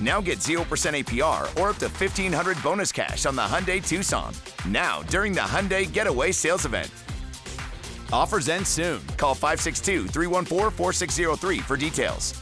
Now 0.00 0.20
get 0.20 0.40
0% 0.40 0.58
APR 0.60 1.44
or 1.60 1.70
up 1.70 1.76
to 1.76 1.86
1500 1.86 2.62
bonus 2.62 2.92
cash 2.92 3.24
on 3.24 3.34
the 3.34 3.42
Hyundai 3.42 3.86
Tucson. 3.86 4.34
Now, 4.68 5.02
during 5.04 5.32
the 5.32 5.40
Hyundai 5.40 5.90
Getaway 5.90 6.32
Sales 6.32 6.66
Event. 6.66 6.90
Offers 8.12 8.48
end 8.48 8.66
soon. 8.66 9.00
Call 9.16 9.34
562 9.34 10.08
314 10.08 10.70
4603 10.70 11.58
for 11.60 11.76
details. 11.76 12.34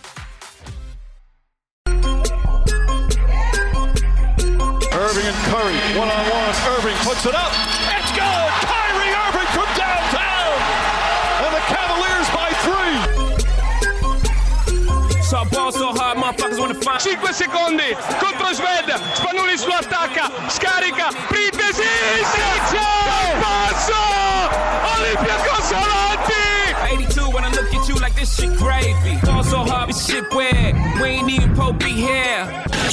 Irving 4.94 5.26
and 5.26 5.36
Curry, 5.46 5.98
one 5.98 6.08
on 6.08 6.30
one. 6.30 6.54
Irving 6.76 6.96
puts 7.02 7.26
it 7.26 7.34
up. 7.34 7.52
It's 7.90 8.12
good. 8.12 8.83
So 15.24 15.38
I 15.38 15.44
ball 15.48 15.72
so 15.72 15.88
hard, 15.96 16.18
motherfuckers 16.18 16.60
wanna 16.60 16.74
find 16.74 17.00
5 17.00 17.32
secondi 17.32 17.96
contro 18.20 18.52
Sved, 18.52 18.92
Spanulis 19.16 19.66
lo 19.66 19.74
attacca, 19.74 20.30
scarica, 20.48 21.08
Pripesi, 21.28 21.88
Sezio, 22.28 22.84
passo, 23.40 24.02
Olympiacos 24.94 25.72
avanti! 25.72 26.44
82 26.92 27.30
when 27.30 27.42
I 27.42 27.48
look 27.50 27.72
at 27.72 27.88
you 27.88 27.94
like 27.96 28.14
this 28.14 28.36
shit 28.36 28.54
gravy. 28.58 29.16
Ball 29.24 29.42
so 29.42 29.64
hard, 29.64 29.88
this 29.88 30.06
shit 30.06 30.24
weird, 30.34 30.76
we 31.00 31.08
ain't 31.08 31.30
even 31.30 31.54
Pope 31.56 31.78
be 31.78 31.90
here. 31.90 32.44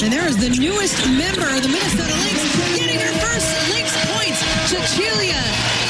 And 0.02 0.10
there 0.10 0.26
is 0.26 0.38
the 0.38 0.48
newest 0.48 0.96
member 1.06 1.46
of 1.46 1.62
the 1.62 1.68
Minnesota 1.68 2.16
Lynx 2.16 2.40
getting 2.74 2.98
her 2.98 3.12
first 3.20 3.48
Lynx 3.76 3.92
points, 4.08 4.40
Cecilia 4.72 5.36
Zendelicini. 5.36 5.81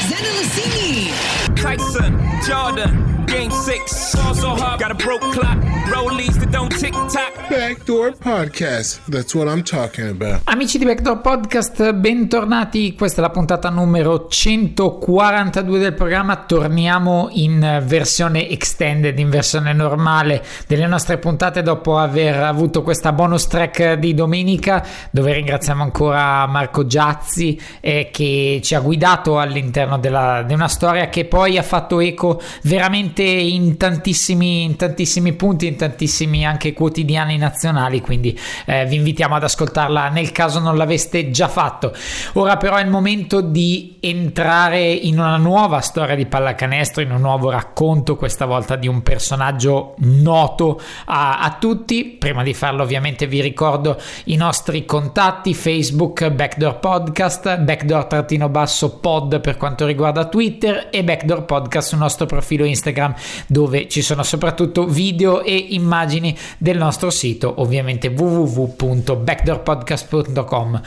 Tyson, 1.63 2.19
Jordan, 2.45 3.25
game 3.25 3.49
six. 3.49 4.13
Ball 4.15 4.35
so 4.35 4.49
hard, 4.49 4.81
got 4.81 4.91
a 4.91 4.95
broke 4.95 5.21
clock, 5.31 5.57
rollies 5.87 6.37
that 6.39 6.51
don't 6.51 6.69
tick 6.69 6.91
tock. 6.91 7.33
Backdoor 7.49 8.13
Podcast. 8.13 8.99
That's 9.07 9.35
what 9.35 9.47
I'm 9.47 9.63
talking 9.63 10.09
about. 10.09 10.41
Amici 10.45 10.77
di 10.77 10.85
Backdoor 10.85 11.21
Podcast, 11.21 11.93
bentornati. 11.93 12.95
Questa 12.95 13.19
è 13.19 13.23
la 13.23 13.29
puntata 13.29 13.69
numero 13.69 14.27
142 14.27 15.79
del 15.79 15.93
programma. 15.93 16.35
Torniamo 16.45 17.29
in 17.31 17.81
versione 17.85 18.49
extended, 18.49 19.19
in 19.19 19.29
versione 19.29 19.71
normale 19.73 20.43
delle 20.67 20.87
nostre 20.87 21.17
puntate 21.17 21.61
dopo 21.61 21.97
aver 21.97 22.41
avuto 22.41 22.81
questa 22.81 23.11
bonus 23.11 23.47
track 23.47 23.93
di 23.93 24.13
domenica, 24.13 24.83
dove 25.11 25.33
ringraziamo 25.33 25.83
ancora 25.83 26.47
Marco 26.47 26.85
Giazzi 26.87 27.61
eh, 27.81 28.09
che 28.11 28.61
ci 28.63 28.73
ha 28.73 28.79
guidato 28.79 29.37
all'interno 29.37 29.97
della, 29.99 30.43
di 30.43 30.53
una 30.53 30.67
storia 30.67 31.09
che 31.09 31.25
poi 31.25 31.52
ha 31.57 31.63
fatto 31.63 31.99
eco 31.99 32.41
veramente 32.63 33.23
in 33.23 33.77
tantissimi, 33.77 34.63
in 34.63 34.75
tantissimi 34.75 35.33
punti, 35.33 35.67
in 35.67 35.75
tantissimi 35.75 36.45
anche 36.45 36.73
quotidiani 36.73 37.37
nazionali. 37.37 38.01
Quindi 38.01 38.37
eh, 38.65 38.85
vi 38.85 38.95
invitiamo 38.95 39.35
ad 39.35 39.43
ascoltarla 39.43 40.09
nel 40.09 40.31
caso 40.31 40.59
non 40.59 40.77
l'aveste 40.77 41.31
già 41.31 41.47
fatto. 41.47 41.93
Ora 42.33 42.57
però 42.57 42.75
è 42.75 42.83
il 42.83 42.89
momento 42.89 43.41
di 43.41 43.97
entrare 43.99 44.91
in 44.91 45.19
una 45.19 45.37
nuova 45.37 45.79
storia 45.79 46.15
di 46.15 46.25
pallacanestro, 46.25 47.01
in 47.01 47.11
un 47.11 47.21
nuovo 47.21 47.49
racconto, 47.49 48.15
questa 48.15 48.45
volta 48.45 48.75
di 48.75 48.87
un 48.87 49.01
personaggio 49.01 49.95
noto 49.97 50.81
a, 51.05 51.39
a 51.39 51.57
tutti. 51.59 52.05
Prima 52.05 52.43
di 52.43 52.53
farlo 52.53 52.83
ovviamente 52.83 53.27
vi 53.27 53.41
ricordo 53.41 53.99
i 54.25 54.35
nostri 54.35 54.85
contatti 54.85 55.53
Facebook 55.53 56.29
Backdoor 56.29 56.79
Podcast, 56.79 57.57
Backdoor-basso 57.57 58.97
pod 58.97 59.39
per 59.39 59.57
quanto 59.57 59.85
riguarda 59.85 60.25
Twitter 60.25 60.87
e 60.91 61.03
Backdoor 61.03 61.42
Podcast 61.43 61.89
sul 61.89 61.99
nostro 61.99 62.25
profilo 62.25 62.65
Instagram 62.65 63.13
dove 63.47 63.87
ci 63.87 64.01
sono 64.01 64.23
soprattutto 64.23 64.85
video 64.85 65.41
e 65.41 65.55
immagini 65.55 66.37
del 66.57 66.77
nostro 66.77 67.09
sito 67.09 67.53
ovviamente 67.57 68.07
www.backdoorpodcast.com 68.07 70.81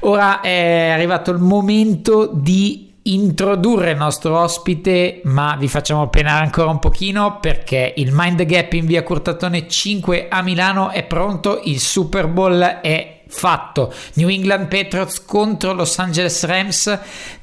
ora 0.00 0.40
è 0.40 0.88
arrivato 0.90 1.30
il 1.30 1.38
momento 1.38 2.28
di 2.32 2.88
introdurre 3.02 3.92
il 3.92 3.96
nostro 3.96 4.38
ospite 4.38 5.22
ma 5.24 5.56
vi 5.58 5.68
facciamo 5.68 6.08
penare 6.08 6.44
ancora 6.44 6.68
un 6.70 6.78
pochino 6.78 7.38
perché 7.40 7.94
il 7.96 8.10
Mind 8.12 8.44
Gap 8.44 8.74
in 8.74 8.84
via 8.86 9.02
Curtatone 9.02 9.66
5 9.66 10.28
a 10.28 10.42
Milano 10.42 10.90
è 10.90 11.02
pronto 11.04 11.62
il 11.64 11.80
Super 11.80 12.28
Bowl 12.28 12.60
è 12.60 13.20
fatto. 13.30 13.92
New 14.14 14.28
England 14.28 14.66
Patriots 14.66 15.24
contro 15.24 15.72
Los 15.72 15.98
Angeles 15.98 16.44
Rams 16.44 16.98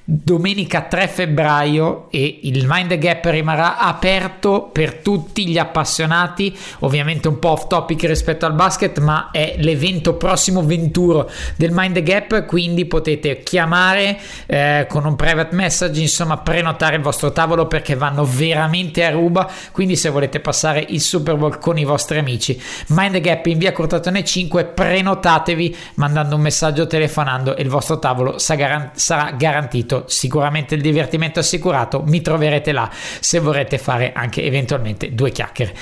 domenica 0.09 0.83
3 0.83 1.07
febbraio 1.09 2.07
e 2.09 2.39
il 2.43 2.65
Mind 2.65 2.95
Gap 2.97 3.25
rimarrà 3.25 3.77
aperto 3.77 4.69
per 4.71 4.95
tutti 4.95 5.45
gli 5.45 5.57
appassionati 5.57 6.55
ovviamente 6.79 7.27
un 7.27 7.39
po' 7.39 7.49
off 7.49 7.67
topic 7.67 8.03
rispetto 8.03 8.45
al 8.45 8.53
basket 8.53 8.99
ma 8.99 9.31
è 9.31 9.55
l'evento 9.59 10.13
prossimo 10.13 10.63
venturo 10.63 11.29
del 11.57 11.71
Mind 11.73 11.99
Gap 12.03 12.45
quindi 12.45 12.85
potete 12.85 13.43
chiamare 13.43 14.17
eh, 14.45 14.85
con 14.87 15.05
un 15.05 15.17
private 15.17 15.53
message 15.53 15.99
insomma 15.99 16.37
prenotare 16.37 16.95
il 16.95 17.01
vostro 17.01 17.33
tavolo 17.33 17.67
perché 17.67 17.95
vanno 17.95 18.23
veramente 18.23 19.03
a 19.03 19.09
ruba. 19.09 19.49
Quindi 19.71 19.95
se 19.95 20.09
volete 20.09 20.39
passare 20.39 20.85
il 20.87 21.01
Super 21.01 21.35
Bowl 21.35 21.59
con 21.59 21.77
i 21.77 21.83
vostri 21.83 22.17
amici. 22.17 22.59
Mind 22.87 23.19
Gap 23.19 23.45
in 23.47 23.57
via 23.57 23.73
Cortatone 23.73 24.23
5 24.23 24.65
prenotatevi 24.65 25.75
mandando 25.95 26.35
un 26.35 26.41
messaggio 26.41 26.87
telefonando 26.87 27.55
e 27.55 27.61
il 27.61 27.69
vostro 27.69 27.99
tavolo 27.99 28.37
sarà 28.37 29.31
garantito 29.37 29.96
sicuramente 30.07 30.75
il 30.75 30.81
divertimento 30.81 31.39
assicurato 31.39 32.03
mi 32.05 32.21
troverete 32.21 32.71
là 32.71 32.89
se 32.91 33.39
vorrete 33.39 33.77
fare 33.77 34.13
anche 34.13 34.43
eventualmente 34.43 35.13
due 35.13 35.31
chiacchiere. 35.31 35.73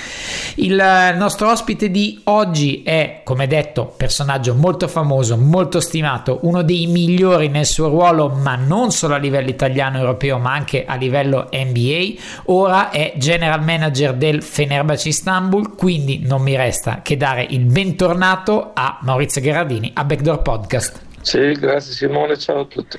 Il 0.56 1.14
nostro 1.18 1.50
ospite 1.50 1.92
di 1.92 2.22
oggi 2.26 2.84
è 2.84 3.22
come 3.24 3.48
detto 3.48 3.94
personaggio 3.96 4.56
molto 4.56 4.88
famoso 4.88 5.38
molto 5.38 5.80
stimato 5.80 6.40
uno 6.44 6.62
dei 6.62 6.88
migliori 6.88 7.48
nel 7.48 7.66
suo 7.66 7.88
ruolo 7.88 8.30
ma 8.30 8.56
non 8.56 8.92
solo 8.92 9.16
a 9.16 9.18
livello 9.18 9.50
italiano 9.50 9.98
europeo 9.98 10.38
ma 10.38 10.54
anche 10.54 10.86
a 10.86 10.96
livello 10.96 11.50
NBA 11.52 12.22
ora 12.46 12.90
è 12.90 13.14
general 13.18 13.64
manager 13.64 14.14
del 14.14 14.44
Fenerbahce 14.44 15.10
Istanbul 15.10 15.76
quindi 15.76 16.20
non 16.24 16.42
mi 16.42 16.56
resta 16.56 17.02
che 17.02 17.18
dare 17.18 17.46
il 17.50 17.66
bentornato 17.66 18.72
a 18.74 19.00
Maurizio 19.02 19.42
Gherardini 19.42 19.92
a 19.94 20.04
Backdoor 20.04 20.42
Podcast 20.42 21.05
sì, 21.26 21.54
grazie 21.54 21.92
Simone, 21.92 22.38
ciao 22.38 22.60
a 22.60 22.66
tutti. 22.66 22.98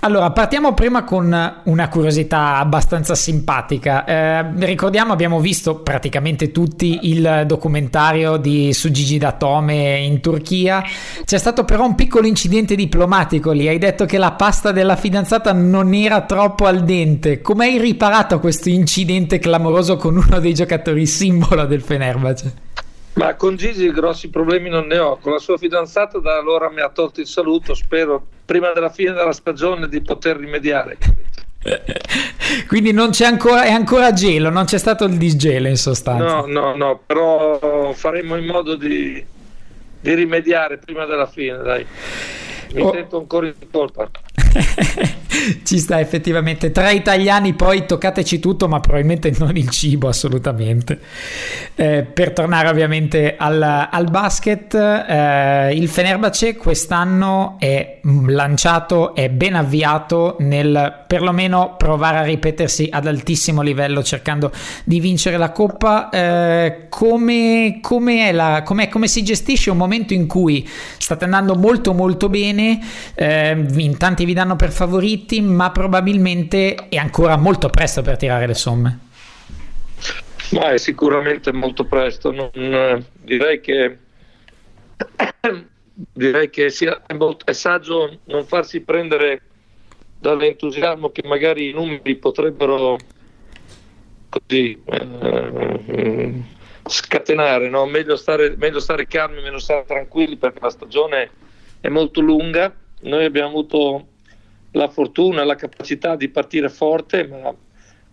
Allora, 0.00 0.30
partiamo 0.32 0.74
prima 0.74 1.02
con 1.02 1.62
una 1.64 1.88
curiosità 1.88 2.58
abbastanza 2.58 3.14
simpatica. 3.14 4.04
Eh, 4.04 4.66
ricordiamo, 4.66 5.14
abbiamo 5.14 5.40
visto 5.40 5.76
praticamente 5.76 6.52
tutti 6.52 7.08
il 7.08 7.44
documentario 7.46 8.36
di, 8.36 8.74
su 8.74 8.90
Gigi 8.90 9.16
Datome 9.16 9.96
in 10.00 10.20
Turchia. 10.20 10.84
C'è 11.24 11.38
stato 11.38 11.64
però 11.64 11.86
un 11.86 11.94
piccolo 11.94 12.26
incidente 12.26 12.74
diplomatico 12.74 13.50
lì. 13.52 13.66
Hai 13.66 13.78
detto 13.78 14.04
che 14.04 14.18
la 14.18 14.32
pasta 14.32 14.70
della 14.70 14.96
fidanzata 14.96 15.54
non 15.54 15.94
era 15.94 16.20
troppo 16.20 16.66
al 16.66 16.84
dente. 16.84 17.40
Come 17.40 17.64
hai 17.64 17.78
riparato 17.78 18.40
questo 18.40 18.68
incidente 18.68 19.38
clamoroso 19.38 19.96
con 19.96 20.18
uno 20.18 20.38
dei 20.38 20.52
giocatori 20.52 21.06
simbolo 21.06 21.64
del 21.64 21.80
Fenerbahce? 21.80 22.63
Ma 23.14 23.34
con 23.34 23.56
Gigi 23.56 23.90
grossi 23.92 24.28
problemi 24.28 24.68
non 24.68 24.86
ne 24.86 24.98
ho. 24.98 25.18
Con 25.18 25.32
la 25.32 25.38
sua 25.38 25.56
fidanzata 25.56 26.18
da 26.18 26.36
allora 26.36 26.70
mi 26.70 26.80
ha 26.80 26.88
tolto 26.88 27.20
il 27.20 27.26
saluto. 27.26 27.74
Spero 27.74 28.26
prima 28.44 28.72
della 28.72 28.90
fine 28.90 29.12
della 29.12 29.32
stagione 29.32 29.88
di 29.88 30.00
poter 30.00 30.36
rimediare. 30.36 30.98
Quindi 32.66 32.92
non 32.92 33.10
c'è 33.10 33.26
ancora, 33.26 33.64
è 33.64 33.70
ancora 33.70 34.12
gelo, 34.12 34.50
non 34.50 34.64
c'è 34.64 34.78
stato 34.78 35.04
il 35.04 35.16
disgelo 35.16 35.68
in 35.68 35.76
sostanza. 35.76 36.24
No, 36.24 36.46
no, 36.46 36.74
no, 36.76 37.00
però 37.06 37.92
faremo 37.92 38.36
in 38.36 38.44
modo 38.44 38.74
di, 38.74 39.24
di 40.00 40.14
rimediare 40.14 40.78
prima 40.78 41.06
della 41.06 41.26
fine, 41.26 41.56
dai. 41.58 41.86
Mi 42.74 42.82
oh. 42.82 42.92
sento 42.92 43.18
ancora 43.18 43.46
in 43.46 43.54
colpa. 43.70 44.10
Ci 45.62 45.78
sta 45.78 46.00
effettivamente. 46.00 46.72
Tra 46.72 46.90
italiani 46.90 47.54
poi 47.54 47.86
toccateci 47.86 48.40
tutto, 48.40 48.66
ma 48.68 48.80
probabilmente 48.80 49.32
non 49.38 49.56
il 49.56 49.68
cibo 49.68 50.08
assolutamente. 50.08 50.98
Eh, 51.74 52.02
per 52.02 52.32
tornare 52.32 52.68
ovviamente 52.68 53.36
al, 53.36 53.62
al 53.62 54.10
basket, 54.10 54.74
eh, 54.74 55.74
il 55.74 55.88
Fenerbahce 55.88 56.56
quest'anno 56.56 57.56
è 57.58 58.00
lanciato, 58.26 59.14
è 59.14 59.28
ben 59.28 59.54
avviato 59.54 60.36
nel 60.40 61.03
perlomeno 61.14 61.76
provare 61.78 62.18
a 62.18 62.22
ripetersi 62.24 62.88
ad 62.90 63.06
altissimo 63.06 63.62
livello 63.62 64.02
cercando 64.02 64.50
di 64.82 64.98
vincere 64.98 65.36
la 65.36 65.52
coppa. 65.52 66.08
Eh, 66.08 66.86
come, 66.88 67.78
come, 67.80 68.32
la, 68.32 68.64
come, 68.64 69.06
si 69.06 69.22
gestisce 69.22 69.70
un 69.70 69.76
momento 69.76 70.12
in 70.12 70.26
cui 70.26 70.68
state 70.68 71.22
andando 71.22 71.54
molto 71.54 71.92
molto 71.92 72.28
bene, 72.28 72.80
eh, 73.14 73.64
in 73.76 73.96
tanti 73.96 74.24
vi 74.24 74.32
danno 74.32 74.56
per 74.56 74.72
favoriti? 74.72 75.40
ma 75.40 75.70
probabilmente 75.70 76.88
è 76.88 76.96
ancora 76.96 77.36
molto 77.36 77.68
presto 77.68 78.02
per 78.02 78.16
tirare 78.16 78.48
le 78.48 78.54
somme. 78.54 78.98
Ma 80.50 80.72
è 80.72 80.78
sicuramente 80.78 81.52
molto 81.52 81.84
presto. 81.84 82.32
Non, 82.32 83.04
direi 83.22 83.60
che 83.60 83.98
direi 86.12 86.50
che 86.50 86.70
sia, 86.70 87.00
è 87.44 87.52
saggio 87.52 88.18
non 88.24 88.44
farsi 88.46 88.80
prendere 88.80 89.42
dall'entusiasmo 90.24 91.10
che 91.10 91.22
magari 91.26 91.68
i 91.68 91.72
numeri 91.72 92.16
potrebbero 92.16 92.96
così 94.30 94.80
eh, 94.86 96.42
scatenare. 96.86 97.68
No? 97.68 97.84
Meglio, 97.84 98.16
stare, 98.16 98.56
meglio 98.56 98.80
stare 98.80 99.06
calmi, 99.06 99.42
meno 99.42 99.58
stare 99.58 99.84
tranquilli 99.86 100.36
perché 100.36 100.60
la 100.60 100.70
stagione 100.70 101.30
è 101.80 101.88
molto 101.88 102.22
lunga. 102.22 102.74
Noi 103.02 103.24
abbiamo 103.26 103.48
avuto 103.48 104.06
la 104.70 104.88
fortuna, 104.88 105.44
la 105.44 105.56
capacità 105.56 106.16
di 106.16 106.30
partire 106.30 106.70
forte, 106.70 107.26
ma 107.26 107.54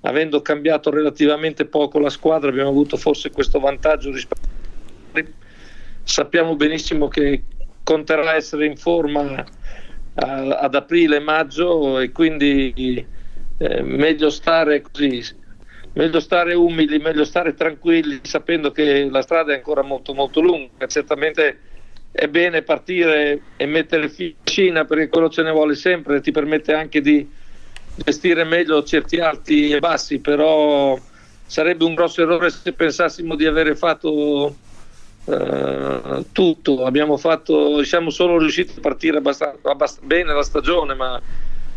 avendo 0.01 0.41
cambiato 0.41 0.89
relativamente 0.89 1.65
poco 1.65 1.97
la 1.99 2.09
squadra 2.09 2.49
abbiamo 2.49 2.69
avuto 2.69 2.97
forse 2.97 3.29
questo 3.29 3.59
vantaggio 3.59 4.11
rispetto 4.11 4.47
a 5.13 5.23
sappiamo 6.03 6.55
benissimo 6.55 7.07
che 7.07 7.43
conterà 7.83 8.33
essere 8.33 8.65
in 8.65 8.75
forma 8.75 9.45
a, 10.15 10.59
ad 10.59 10.75
aprile 10.75 11.19
maggio 11.19 11.99
e 11.99 12.11
quindi 12.11 12.73
eh, 13.57 13.81
meglio 13.81 14.29
stare 14.29 14.81
così 14.81 15.39
meglio 15.93 16.19
stare 16.19 16.53
umili 16.53 16.99
meglio 16.99 17.25
stare 17.25 17.53
tranquilli 17.53 18.19
sapendo 18.23 18.71
che 18.71 19.09
la 19.09 19.21
strada 19.21 19.53
è 19.53 19.55
ancora 19.55 19.81
molto 19.81 20.13
molto 20.13 20.39
lunga. 20.41 20.87
Certamente 20.87 21.59
è 22.11 22.27
bene 22.27 22.61
partire 22.61 23.41
e 23.55 23.65
mettere 23.65 24.09
ficina 24.09 24.85
perché 24.85 25.07
quello 25.07 25.29
ce 25.29 25.43
ne 25.43 25.51
vuole 25.51 25.75
sempre, 25.75 26.21
ti 26.21 26.31
permette 26.31 26.73
anche 26.73 27.01
di 27.01 27.29
gestire 27.93 28.43
meglio 28.43 28.83
certi 28.83 29.17
alti 29.17 29.69
e 29.69 29.79
bassi, 29.79 30.19
però 30.19 30.97
sarebbe 31.45 31.83
un 31.85 31.93
grosso 31.93 32.21
errore 32.21 32.49
se 32.49 32.73
pensassimo 32.73 33.35
di 33.35 33.45
avere 33.45 33.75
fatto 33.75 34.57
uh, 35.25 36.25
tutto, 36.31 36.85
abbiamo 36.85 37.17
fatto, 37.17 37.83
siamo 37.83 38.09
solo 38.09 38.37
riusciti 38.37 38.73
a 38.77 38.81
partire 38.81 39.17
abbastanza, 39.17 39.69
abbastanza 39.69 40.05
bene 40.05 40.33
la 40.33 40.43
stagione, 40.43 40.93
ma 40.93 41.21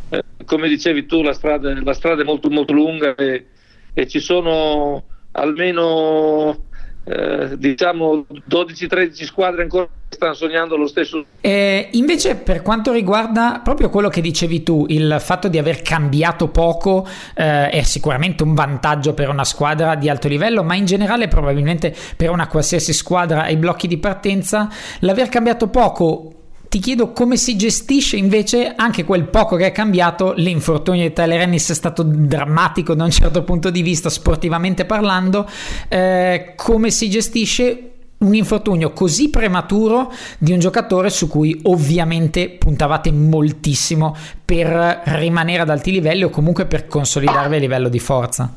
eh, 0.08 0.22
come 0.44 0.68
dicevi 0.68 1.06
tu 1.06 1.22
la 1.22 1.32
strada, 1.32 1.72
la 1.80 1.92
strada 1.92 2.22
è 2.22 2.24
molto 2.24 2.50
molto 2.50 2.72
lunga 2.72 3.14
e, 3.14 3.46
e 3.92 4.06
ci 4.06 4.20
sono 4.20 5.04
almeno 5.32 6.66
eh, 7.04 7.58
diciamo 7.58 8.26
12-13 8.48 9.24
squadre 9.24 9.62
ancora 9.62 9.88
stanno 10.08 10.34
sognando 10.34 10.76
lo 10.76 10.86
stesso. 10.86 11.24
Eh, 11.40 11.88
invece 11.92 12.36
per 12.36 12.62
quanto 12.62 12.92
riguarda 12.92 13.60
proprio 13.62 13.90
quello 13.90 14.08
che 14.08 14.20
dicevi 14.20 14.62
tu, 14.62 14.86
il 14.88 15.16
fatto 15.20 15.48
di 15.48 15.58
aver 15.58 15.82
cambiato 15.82 16.48
poco 16.48 17.06
eh, 17.34 17.68
è 17.68 17.82
sicuramente 17.82 18.42
un 18.42 18.54
vantaggio 18.54 19.12
per 19.12 19.28
una 19.28 19.44
squadra 19.44 19.94
di 19.96 20.08
alto 20.08 20.28
livello, 20.28 20.62
ma 20.62 20.74
in 20.74 20.86
generale 20.86 21.28
probabilmente 21.28 21.94
per 22.16 22.30
una 22.30 22.46
qualsiasi 22.46 22.92
squadra 22.92 23.42
ai 23.42 23.56
blocchi 23.56 23.86
di 23.86 23.98
partenza, 23.98 24.68
l'aver 25.00 25.28
cambiato 25.28 25.68
poco 25.68 26.33
ti 26.74 26.80
chiedo 26.80 27.12
come 27.12 27.36
si 27.36 27.54
gestisce 27.54 28.16
invece 28.16 28.74
anche 28.74 29.04
quel 29.04 29.28
poco 29.28 29.54
che 29.54 29.66
è 29.66 29.70
cambiato. 29.70 30.32
L'infortunio 30.32 31.06
di 31.06 31.12
Tyler 31.12 31.42
Ennis 31.42 31.70
è 31.70 31.72
stato 31.74 32.02
drammatico 32.02 32.94
da 32.94 33.04
un 33.04 33.12
certo 33.12 33.44
punto 33.44 33.70
di 33.70 33.80
vista, 33.80 34.10
sportivamente 34.10 34.84
parlando. 34.84 35.48
Eh, 35.86 36.54
come 36.56 36.90
si 36.90 37.08
gestisce 37.08 37.90
un 38.18 38.34
infortunio 38.34 38.90
così 38.90 39.30
prematuro 39.30 40.12
di 40.36 40.50
un 40.50 40.58
giocatore 40.58 41.10
su 41.10 41.28
cui 41.28 41.56
ovviamente 41.62 42.50
puntavate 42.50 43.12
moltissimo 43.12 44.16
per 44.44 45.02
rimanere 45.04 45.62
ad 45.62 45.70
alti 45.70 45.92
livelli 45.92 46.24
o 46.24 46.28
comunque 46.28 46.66
per 46.66 46.88
consolidarvi 46.88 47.54
a 47.54 47.58
livello 47.60 47.88
di 47.88 48.00
forza? 48.00 48.52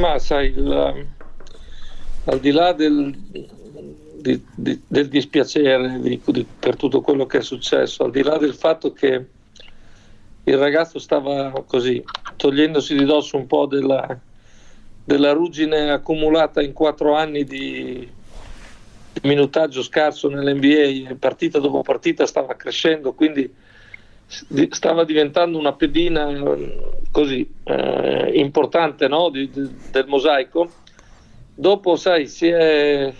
Ma 0.00 0.18
sai, 0.18 0.46
il, 0.48 1.06
al 2.24 2.40
di 2.40 2.50
là 2.50 2.72
del, 2.72 3.16
di, 4.24 4.42
di, 4.54 4.80
del 4.86 5.08
dispiacere 5.08 6.00
di, 6.00 6.18
per 6.58 6.76
tutto 6.76 7.02
quello 7.02 7.26
che 7.26 7.38
è 7.38 7.42
successo, 7.42 8.04
al 8.04 8.10
di 8.10 8.22
là 8.22 8.38
del 8.38 8.54
fatto 8.54 8.90
che 8.90 9.26
il 10.44 10.56
ragazzo 10.56 10.98
stava 10.98 11.52
così 11.66 12.02
togliendosi 12.36 12.96
di 12.96 13.04
dosso 13.04 13.36
un 13.36 13.46
po' 13.46 13.66
della, 13.66 14.18
della 15.04 15.32
ruggine 15.32 15.90
accumulata 15.90 16.62
in 16.62 16.72
quattro 16.72 17.14
anni 17.14 17.44
di 17.44 18.08
minutaggio 19.22 19.82
scarso 19.82 20.28
nell'NBA, 20.28 21.16
partita 21.18 21.58
dopo 21.58 21.82
partita 21.82 22.26
stava 22.26 22.56
crescendo, 22.56 23.12
quindi 23.12 23.52
stava 24.70 25.04
diventando 25.04 25.58
una 25.58 25.74
pedina 25.74 26.32
così 27.10 27.46
eh, 27.62 28.30
importante 28.34 29.06
no? 29.06 29.28
di, 29.28 29.50
di, 29.50 29.68
del 29.90 30.06
mosaico. 30.06 30.70
Dopo, 31.54 31.94
sai, 31.96 32.26
si 32.26 32.48
è 32.48 33.12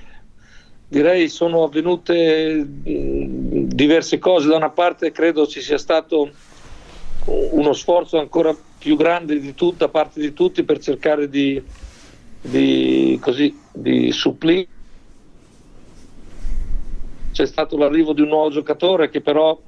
direi 0.95 1.29
sono 1.29 1.65
avvenute 1.65 2.65
diverse 2.65 4.19
cose. 4.19 4.47
Da 4.47 4.55
una 4.55 4.71
parte 4.71 5.11
credo 5.11 5.45
ci 5.45 5.61
sia 5.61 5.77
stato 5.77 6.31
uno 7.27 7.73
sforzo 7.73 8.17
ancora 8.19 8.57
più 8.79 8.97
grande 8.97 9.41
di 9.41 9.55
tut- 9.55 9.79
da 9.79 9.89
parte 9.89 10.21
di 10.21 10.33
tutti 10.33 10.63
per 10.63 10.79
cercare 10.79 11.29
di, 11.29 11.61
di, 12.41 13.19
così, 13.21 13.61
di 13.73 14.13
supplire. 14.13 14.69
C'è 17.33 17.47
stato 17.47 17.77
l'arrivo 17.77 18.13
di 18.13 18.21
un 18.21 18.29
nuovo 18.29 18.51
giocatore 18.51 19.11
che 19.11 19.21
però 19.21 19.61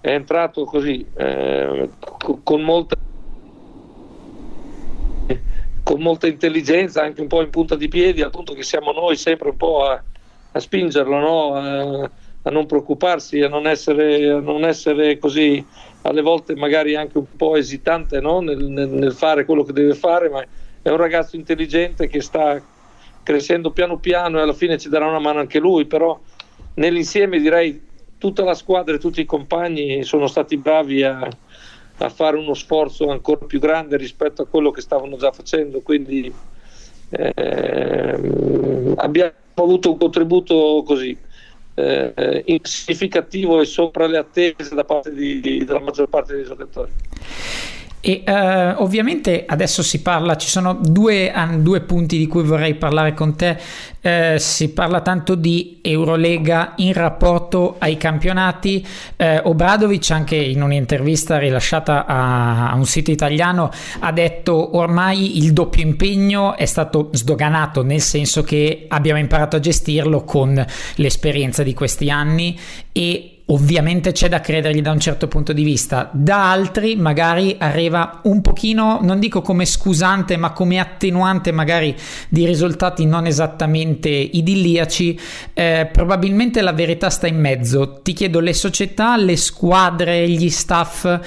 è 0.00 0.10
entrato 0.10 0.64
così 0.64 1.06
eh, 1.16 1.88
con 2.42 2.62
molta 2.62 2.96
con 5.84 6.02
molta 6.02 6.26
intelligenza, 6.26 7.02
anche 7.02 7.22
un 7.22 7.28
po' 7.28 7.40
in 7.40 7.48
punta 7.48 7.74
di 7.74 7.88
piedi, 7.88 8.20
al 8.20 8.28
punto 8.28 8.52
che 8.52 8.62
siamo 8.62 8.92
noi 8.92 9.16
sempre 9.16 9.48
un 9.48 9.56
po' 9.56 9.84
a, 9.84 10.02
a 10.52 10.60
spingerlo 10.60 11.18
no? 11.18 11.54
a, 11.54 12.10
a, 12.42 12.50
non 12.50 12.66
preoccuparsi, 12.66 13.40
a 13.42 13.48
non, 13.48 13.66
essere, 13.66 14.30
a 14.30 14.40
non, 14.40 14.64
essere, 14.64 15.18
così 15.18 15.64
alle 16.02 16.22
volte 16.22 16.54
magari 16.54 16.94
anche 16.94 17.18
un 17.18 17.36
po' 17.36 17.56
esitante 17.56 18.20
no? 18.20 18.40
nel, 18.40 18.64
nel, 18.64 18.88
nel, 18.88 19.12
fare 19.12 19.44
quello 19.44 19.64
che 19.64 19.72
deve 19.72 19.94
fare, 19.94 20.28
ma 20.28 20.44
è 20.80 20.88
un 20.88 20.96
ragazzo 20.96 21.36
intelligente 21.36 22.08
che 22.08 22.20
sta 22.20 22.60
crescendo 23.22 23.72
piano 23.72 23.98
piano 23.98 24.38
e 24.38 24.42
alla 24.42 24.54
fine 24.54 24.78
ci 24.78 24.88
darà 24.88 25.06
una 25.06 25.18
mano 25.18 25.40
anche 25.40 25.58
lui, 25.58 25.84
però 25.84 26.18
nell'insieme 26.74 27.38
direi 27.38 27.86
tutta 28.16 28.42
la 28.42 28.54
squadra 28.54 28.94
e 28.94 28.98
tutti 28.98 29.20
i 29.20 29.26
compagni 29.26 30.02
sono 30.02 30.26
stati 30.26 30.56
bravi 30.56 31.04
a, 31.04 31.28
a 31.98 32.08
fare 32.08 32.36
uno 32.36 32.54
sforzo 32.54 33.10
ancora 33.10 33.44
più 33.46 33.60
grande 33.60 33.96
rispetto 33.96 34.42
a 34.42 34.46
quello 34.46 34.70
che 34.70 34.80
stavano 34.80 35.16
già 35.16 35.30
facendo, 35.30 35.80
quindi 35.80 36.32
eh, 37.10 38.20
abbiamo 38.96 39.32
avuto 39.62 39.92
un 39.92 39.98
contributo 39.98 40.82
così 40.86 41.16
eh, 41.74 42.60
significativo 42.62 43.60
e 43.60 43.64
sopra 43.64 44.06
le 44.06 44.18
attese 44.18 44.74
da 44.74 44.84
parte 44.84 45.12
di, 45.12 45.64
della 45.64 45.80
maggior 45.80 46.08
parte 46.08 46.34
dei 46.34 46.44
giocatori. 46.44 46.90
E 48.08 48.22
uh, 48.26 48.82
ovviamente 48.82 49.44
adesso 49.46 49.82
si 49.82 50.00
parla, 50.00 50.38
ci 50.38 50.48
sono 50.48 50.72
due, 50.80 51.30
due, 51.58 51.82
punti 51.82 52.16
di 52.16 52.26
cui 52.26 52.42
vorrei 52.42 52.74
parlare 52.74 53.12
con 53.12 53.36
te. 53.36 53.58
Uh, 54.00 54.38
si 54.38 54.70
parla 54.70 55.02
tanto 55.02 55.34
di 55.34 55.80
Eurolega 55.82 56.72
in 56.76 56.94
rapporto 56.94 57.76
ai 57.78 57.98
campionati. 57.98 58.82
Uh, 59.14 59.50
Obradovic, 59.50 60.10
anche 60.10 60.36
in 60.36 60.62
un'intervista 60.62 61.36
rilasciata 61.36 62.06
a, 62.06 62.70
a, 62.70 62.74
un 62.76 62.86
sito 62.86 63.10
italiano, 63.10 63.70
ha 63.98 64.10
detto 64.10 64.78
ormai 64.78 65.36
il 65.44 65.52
doppio 65.52 65.82
impegno 65.82 66.56
è 66.56 66.64
stato 66.64 67.10
sdoganato, 67.12 67.82
nel 67.82 68.00
senso 68.00 68.42
che 68.42 68.86
abbiamo 68.88 69.18
imparato 69.18 69.56
a 69.56 69.60
gestirlo 69.60 70.24
con 70.24 70.64
l'esperienza 70.94 71.62
di 71.62 71.74
questi 71.74 72.08
anni 72.08 72.58
e 72.90 73.37
ovviamente 73.50 74.12
c'è 74.12 74.28
da 74.28 74.40
credergli 74.40 74.82
da 74.82 74.92
un 74.92 75.00
certo 75.00 75.26
punto 75.28 75.52
di 75.52 75.62
vista, 75.62 76.10
da 76.12 76.50
altri 76.50 76.96
magari 76.96 77.56
arriva 77.58 78.20
un 78.24 78.42
pochino, 78.42 78.98
non 79.00 79.18
dico 79.18 79.40
come 79.40 79.64
scusante, 79.64 80.36
ma 80.36 80.52
come 80.52 80.78
attenuante 80.78 81.50
magari 81.52 81.94
di 82.28 82.44
risultati 82.44 83.06
non 83.06 83.26
esattamente 83.26 84.08
idilliaci, 84.08 85.18
eh, 85.54 85.88
probabilmente 85.90 86.60
la 86.60 86.72
verità 86.72 87.08
sta 87.08 87.26
in 87.26 87.38
mezzo. 87.38 88.00
Ti 88.02 88.12
chiedo, 88.12 88.40
le 88.40 88.52
società, 88.52 89.16
le 89.16 89.36
squadre, 89.36 90.28
gli 90.28 90.50
staff 90.50 91.20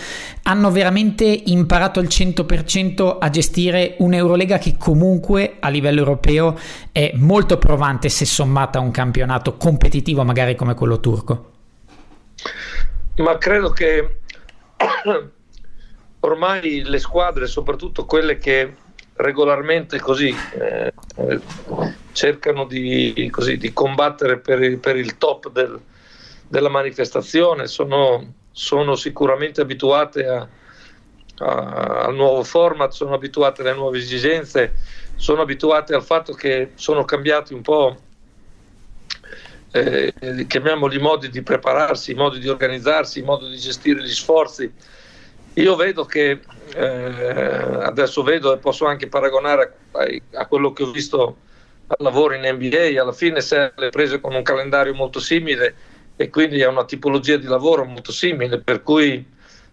hanno 0.44 0.72
veramente 0.72 1.26
imparato 1.26 2.00
al 2.00 2.08
100% 2.08 3.18
a 3.20 3.30
gestire 3.30 3.96
un'Eurolega 4.00 4.58
che 4.58 4.76
comunque 4.78 5.58
a 5.60 5.70
livello 5.70 6.00
europeo 6.00 6.58
è 6.92 7.12
molto 7.16 7.58
provante 7.58 8.10
se 8.10 8.26
sommata 8.26 8.80
a 8.80 8.82
un 8.82 8.92
campionato 8.92 9.56
competitivo 9.58 10.24
magari 10.24 10.56
come 10.56 10.74
quello 10.74 11.00
turco? 11.00 11.51
Ma 13.18 13.38
credo 13.38 13.70
che 13.72 14.20
ormai 16.22 16.84
le 16.84 17.00
squadre, 17.00 17.48
soprattutto 17.48 18.06
quelle 18.06 18.38
che 18.38 18.76
regolarmente 19.16 20.00
così 20.00 20.36
eh, 20.54 20.92
cercano 22.12 22.66
di, 22.66 23.30
così, 23.32 23.58
di 23.58 23.74
combattere 23.74 24.40
per 24.40 24.62
il, 24.62 24.80
per 24.80 24.96
il 24.96 25.18
top 25.18 25.52
del, 25.52 25.80
della 26.48 26.70
manifestazione, 26.70 27.68
sono, 27.68 28.34
sono 28.52 28.96
sicuramente 28.96 29.62
abituate 29.62 30.28
a, 30.28 30.48
a, 31.38 32.04
al 32.06 32.16
nuovo 32.16 32.44
format, 32.44 32.92
sono 32.92 33.14
abituate 33.14 33.62
alle 33.62 33.74
nuove 33.74 34.00
esigenze, 34.00 34.74
sono 35.16 35.42
abituate 35.42 35.94
al 35.94 36.04
fatto 36.04 36.34
che 36.34 36.72
sono 36.76 37.06
cambiati 37.06 37.54
un 37.54 37.62
po' 37.62 37.98
eh, 39.72 40.46
chiamiamoli 40.48 41.00
modi 41.00 41.30
di 41.30 41.42
prepararsi, 41.42 42.14
modi 42.14 42.40
di 42.40 42.50
organizzarsi, 42.50 43.22
modi 43.22 43.50
di 43.50 43.58
gestire 43.58 44.04
gli 44.04 44.14
sforzi. 44.14 44.72
Io 45.56 45.76
vedo 45.76 46.06
che 46.06 46.40
eh, 46.74 46.84
adesso 46.84 48.24
vedo 48.24 48.54
e 48.54 48.58
posso 48.58 48.86
anche 48.86 49.08
paragonare 49.08 49.74
a, 49.92 50.40
a, 50.40 50.46
quello 50.46 50.72
che 50.74 50.84
ho 50.84 50.92
visto 50.92 51.38
al 51.88 51.98
lavoro 52.00 52.34
in 52.34 52.42
NBA, 52.42 53.02
alla 53.02 53.12
fine 53.12 53.42
se 53.42 53.74
le 53.76 53.90
prese 53.90 54.22
con 54.22 54.34
un 54.34 54.44
calendario 54.44 54.94
molto 54.94 55.20
simile 55.20 55.76
e 56.16 56.30
quindi 56.30 56.62
è 56.62 56.68
una 56.68 56.86
tipologia 56.86 57.38
di 57.38 57.48
lavoro 57.48 57.84
molto 57.84 58.12
simile, 58.12 58.60
per 58.60 58.84
cui 58.84 59.26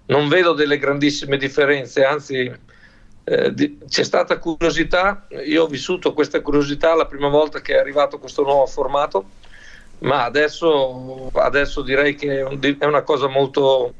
non 0.06 0.28
vedo 0.28 0.52
delle 0.52 0.78
grandissime 0.78 1.36
differenze, 1.36 2.04
anzi 2.04 2.50
eh, 3.24 3.54
di, 3.54 3.78
c'è 3.86 4.02
stata 4.02 4.38
curiosità, 4.38 5.26
io 5.44 5.64
ho 5.64 5.66
vissuto 5.66 6.12
questa 6.12 6.40
curiosità 6.40 6.94
la 6.94 7.06
prima 7.06 7.28
volta 7.28 7.60
che 7.60 7.74
è 7.74 7.78
arrivato 7.78 8.18
questo 8.18 8.42
nuovo 8.42 8.66
formato 8.66 9.26
ma 10.00 10.24
adesso, 10.24 11.30
adesso 11.34 11.82
direi 11.82 12.14
che 12.14 12.44
è 12.78 12.84
una 12.84 13.02
cosa 13.02 13.26
molto, 13.26 13.94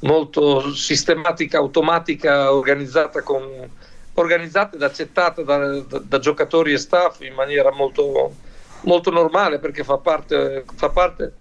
molto 0.00 0.72
sistematica, 0.74 1.58
automatica, 1.58 2.52
organizzata, 2.52 3.22
con, 3.22 3.70
organizzata 4.14 4.76
ed 4.76 4.82
accettata 4.82 5.42
da, 5.42 5.80
da, 5.80 5.98
da, 5.98 6.18
giocatori 6.18 6.72
e 6.72 6.78
staff 6.78 7.20
in 7.20 7.34
maniera 7.34 7.70
molto, 7.72 8.34
molto 8.82 9.10
normale 9.10 9.58
perché 9.58 9.84
fa 9.84 9.98
parte, 9.98 10.64
fa 10.74 10.88
parte 10.88 11.34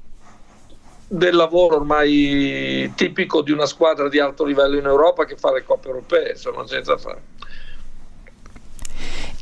del 1.07 1.35
lavoro 1.35 1.77
ormai 1.77 2.91
tipico 2.95 3.41
di 3.41 3.51
una 3.51 3.65
squadra 3.65 4.07
di 4.09 4.19
alto 4.19 4.45
livello 4.45 4.77
in 4.77 4.85
Europa 4.85 5.25
che 5.25 5.35
fa 5.35 5.51
le 5.51 5.63
coppe 5.63 5.87
europee, 5.87 6.31
insomma, 6.31 6.67
senza 6.67 6.97
fare. 6.97 7.21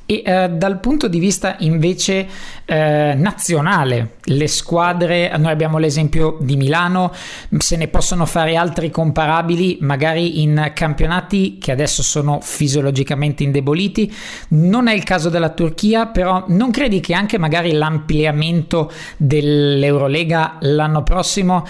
E 0.10 0.24
eh, 0.26 0.50
dal 0.50 0.80
punto 0.80 1.10
di 1.10 1.20
vista 1.20 1.58
invece 1.60 2.26
eh, 2.64 3.14
nazionale, 3.14 4.12
le 4.24 4.48
squadre, 4.48 5.36
noi 5.38 5.52
abbiamo 5.52 5.80
l'esempio 5.80 6.38
di 6.40 6.56
Milano, 6.56 7.12
se 7.58 7.76
ne 7.76 7.90
possono 7.90 8.26
fare 8.26 8.56
altri 8.56 8.90
comparabili, 8.90 9.80
magari 9.82 10.42
in 10.44 10.72
campionati 10.74 11.58
che 11.58 11.74
adesso 11.74 12.04
sono 12.04 12.40
fisiologicamente 12.42 13.44
indeboliti. 13.44 14.10
Non 14.50 14.88
è 14.88 14.94
il 14.94 15.04
caso 15.04 15.28
della 15.28 15.50
Turchia, 15.50 16.06
però 16.06 16.46
non 16.48 16.72
credi 16.72 17.02
che 17.02 17.14
anche 17.14 17.38
magari 17.38 17.74
l'ampliamento 17.74 18.90
dell'Eurolega 19.18 20.56
l'anno 20.62 21.04
prossimo 21.04 21.66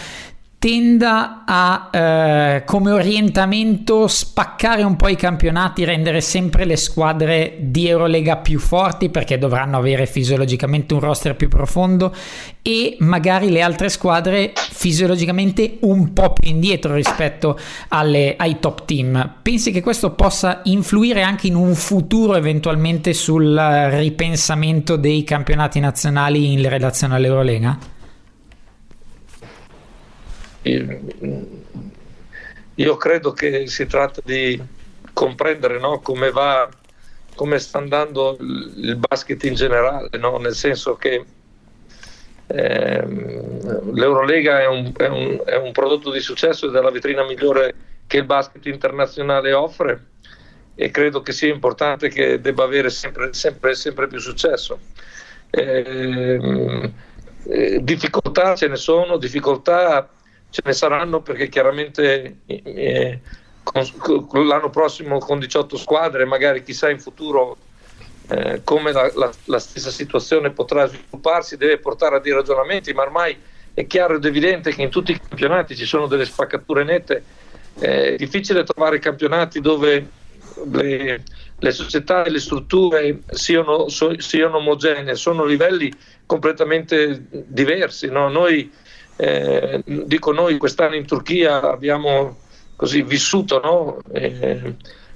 tenda 0.60 1.44
a 1.46 1.90
eh, 1.92 2.64
come 2.66 2.92
orientamento 2.92 4.08
spaccare 4.08 4.82
un 4.82 4.96
po' 4.96 5.08
i 5.08 5.16
campionati, 5.16 5.86
rendere 5.86 6.20
sempre 6.20 6.66
le 6.66 6.78
squadre 6.78 7.58
di 7.60 7.88
Eurolega 7.88 8.38
più 8.38 8.60
forti 8.60 9.10
perché 9.10 9.38
dovranno 9.38 9.78
avere 9.78 10.08
fisiologicamente 10.08 10.96
un 10.96 11.00
roster 11.00 11.36
più 11.36 11.48
profondo 11.48 12.14
e 12.64 12.98
magari 13.00 13.52
le 13.52 13.62
altre 13.62 13.90
squadre 13.90 14.54
fisiologicamente 14.56 15.78
un 15.82 16.12
po' 16.12 16.34
più 16.34 16.50
indietro 16.50 16.96
rispetto 16.96 17.58
alle, 17.90 18.36
ai 18.36 18.58
top 18.60 18.86
team. 18.86 19.36
Pensi 19.44 19.72
che 19.72 19.82
questo 19.82 20.12
possa 20.14 20.62
influire 20.64 21.22
anche 21.22 21.48
in 21.48 21.56
un 21.56 21.76
futuro 21.76 22.36
eventualmente 22.36 23.14
sul 23.14 23.56
ripensamento 23.92 24.96
dei 24.96 25.24
campionati 25.24 25.80
nazionali 25.80 26.52
in 26.52 26.68
relazione 26.68 27.16
all'Eurolega? 27.16 27.96
Io 32.76 32.98
credo 32.98 33.32
che 33.32 33.68
si 33.68 33.86
tratta 33.86 34.22
di 34.24 34.62
comprendere 35.14 35.80
no, 35.80 36.00
come 36.00 36.32
va 36.32 36.70
come 37.38 37.60
sta 37.60 37.78
andando 37.78 38.36
il 38.40 38.98
basket 38.98 39.44
in 39.44 39.54
generale, 39.54 40.10
no? 40.18 40.38
nel 40.40 40.56
senso 40.56 40.96
che 40.96 41.24
ehm, 42.48 43.94
l'Eurolega 43.94 44.60
è 44.60 44.66
un, 44.66 44.92
è, 44.98 45.06
un, 45.06 45.42
è 45.46 45.56
un, 45.56 45.72
prodotto 45.72 46.12
di 46.12 46.20
successo 46.20 46.68
ed 46.68 46.76
è 46.76 46.82
la 46.82 46.90
vetrina 46.90 47.24
migliore 47.24 47.76
che 48.08 48.18
il 48.18 48.26
basket 48.26 48.66
internazionale 48.66 49.54
offre 49.54 50.06
e 50.74 50.90
credo 50.90 51.22
che 51.22 51.32
sia 51.32 51.54
importante 51.54 52.10
che 52.10 52.42
debba 52.42 52.64
avere 52.64 52.90
sempre, 52.90 53.34
sempre, 53.34 53.76
sempre 53.76 54.08
più 54.08 54.20
successo. 54.20 54.80
Ehm, 55.52 56.92
eh, 57.50 57.84
difficoltà 57.84 58.56
ce 58.56 58.68
ne 58.68 58.76
sono, 58.78 59.18
difficoltà 59.18 60.10
ce 60.58 60.62
ne 60.66 60.74
saranno 60.74 61.22
perché 61.22 61.50
chiaramente 61.50 62.38
eh, 62.48 63.20
con, 63.62 64.26
con 64.26 64.48
l'anno 64.48 64.72
prossimo 64.72 65.20
con 65.20 65.38
18 65.38 65.78
squadre, 65.78 66.26
magari 66.26 66.64
chissà 66.64 66.90
in 66.90 67.00
futuro 67.00 67.58
eh, 68.30 68.62
come 68.64 68.92
la, 68.92 69.12
la, 69.14 69.32
la, 69.46 69.60
stessa 69.60 69.92
situazione 69.92 70.50
potrà 70.50 70.88
svilupparsi, 70.88 71.58
deve 71.58 71.78
portare 71.78 72.16
a 72.16 72.20
dei 72.20 72.34
ragionamenti, 72.34 72.92
ma 72.94 73.04
ormai 73.04 73.38
è 73.72 73.86
chiaro 73.86 74.16
ed 74.16 74.26
evidente 74.26 74.74
che 74.74 74.82
in 74.82 74.90
tutti 74.90 75.12
i 75.12 75.20
campionati 75.20 75.76
ci 75.76 75.86
sono 75.86 76.08
delle 76.08 76.26
spaccature 76.26 76.84
nette. 76.84 77.24
È 77.78 78.16
difficile 78.16 78.64
trovare 78.64 78.98
campionati 78.98 79.62
dove 79.62 80.10
le, 80.72 81.24
le 81.60 81.72
società 81.72 82.24
e 82.24 82.32
le 82.32 82.40
strutture 82.40 83.20
siano, 83.30 83.90
so, 83.90 84.20
siano, 84.20 84.58
omogenee, 84.58 85.14
sono 85.14 85.46
livelli 85.46 85.94
completamente 86.26 87.28
diversi. 87.30 88.08
No? 88.08 88.28
Noi 88.30 88.72
eh, 89.18 89.82
dico 89.84 90.32
noi 90.32 90.58
quest'anno 90.58 90.96
in 90.96 91.06
Turchia 91.06 91.62
abbiamo 91.62 92.38
così 92.76 93.02
vissuto, 93.02 93.60
no? 93.60 93.98
eh, 94.14 94.76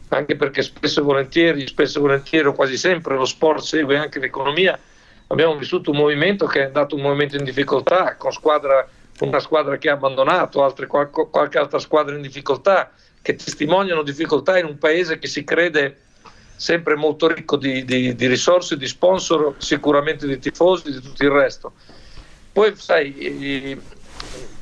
anche 0.10 0.36
perché 0.36 0.64
spesso 0.64 1.00
e 1.00 1.04
volentieri, 1.04 1.68
spesso 1.68 2.00
e 2.00 2.02
volentieri 2.02 2.48
o 2.48 2.54
quasi 2.54 2.76
sempre 2.76 3.16
lo 3.16 3.26
sport 3.26 3.62
segue 3.62 3.98
anche 3.98 4.20
l'economia, 4.20 4.78
abbiamo 5.28 5.56
vissuto 5.56 5.92
un 5.92 5.98
movimento 5.98 6.46
che 6.48 6.62
è 6.62 6.66
andato 6.66 6.96
un 6.96 7.02
movimento 7.02 7.38
in 7.38 7.44
difficoltà, 7.44 8.16
con 8.16 8.32
squadra, 8.32 8.86
una 9.20 9.40
squadra 9.40 9.78
che 9.78 9.90
ha 9.90 9.94
abbandonato, 9.94 10.64
altre, 10.64 10.88
qualche, 10.88 11.28
qualche 11.30 11.60
altra 11.60 11.80
squadra 11.80 12.16
in 12.16 12.22
difficoltà, 12.22 12.92
che 13.22 13.36
testimoniano 13.36 14.02
difficoltà 14.02 14.58
in 14.58 14.66
un 14.66 14.78
paese 14.80 15.20
che 15.20 15.28
si 15.28 15.44
crede 15.44 16.00
sempre 16.56 16.96
molto 16.96 17.28
ricco 17.28 17.56
di, 17.56 17.86
di, 17.86 18.16
di 18.16 18.28
risorse, 18.28 18.78
di 18.78 18.88
sponsor, 18.88 19.56
sicuramente 19.60 20.28
di 20.28 20.40
tifosi, 20.40 20.92
di 20.92 21.00
tutto 21.00 21.24
il 21.24 21.30
resto. 21.30 21.74
Poi 22.54 22.76
sai, 22.76 23.14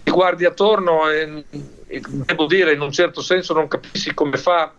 ti 0.04 0.12
guardi 0.12 0.46
attorno 0.46 1.10
e, 1.10 1.44
e, 1.88 2.02
devo 2.26 2.46
dire 2.46 2.74
in 2.74 2.82
un 2.82 2.92
certo 2.92 3.22
senso 3.22 3.54
non 3.54 3.68
capisci 3.68 4.14
come 4.14 4.38
fa 4.38 4.72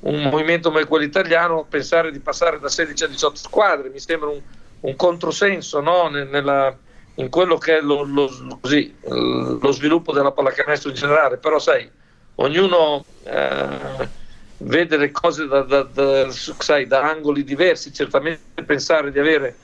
un 0.00 0.22
movimento 0.22 0.70
come 0.70 0.84
quello 0.86 1.04
italiano 1.04 1.66
pensare 1.68 2.10
di 2.10 2.20
passare 2.20 2.58
da 2.58 2.68
16 2.68 3.04
a 3.04 3.06
18 3.08 3.36
squadre, 3.36 3.90
mi 3.90 4.00
sembra 4.00 4.30
un, 4.30 4.40
un 4.80 4.96
controsenso 4.96 5.80
no? 5.80 6.08
Nella, 6.08 6.76
in 7.16 7.28
quello 7.28 7.58
che 7.58 7.78
è 7.78 7.80
lo, 7.80 8.02
lo, 8.02 8.58
così, 8.60 8.94
lo, 9.02 9.72
sviluppo 9.72 10.12
della 10.12 10.32
pallacanestro 10.32 10.90
in 10.90 10.96
generale, 10.96 11.36
però 11.36 11.58
sai, 11.58 11.88
ognuno 12.36 13.04
eh, 13.24 14.08
vede 14.58 14.96
le 14.96 15.10
cose 15.10 15.46
da, 15.46 15.62
da, 15.62 15.82
da, 15.82 16.30
sai, 16.30 16.86
da 16.86 17.02
angoli 17.02 17.44
diversi, 17.44 17.92
certamente 17.92 18.62
pensare 18.62 19.12
di 19.12 19.18
avere 19.18 19.56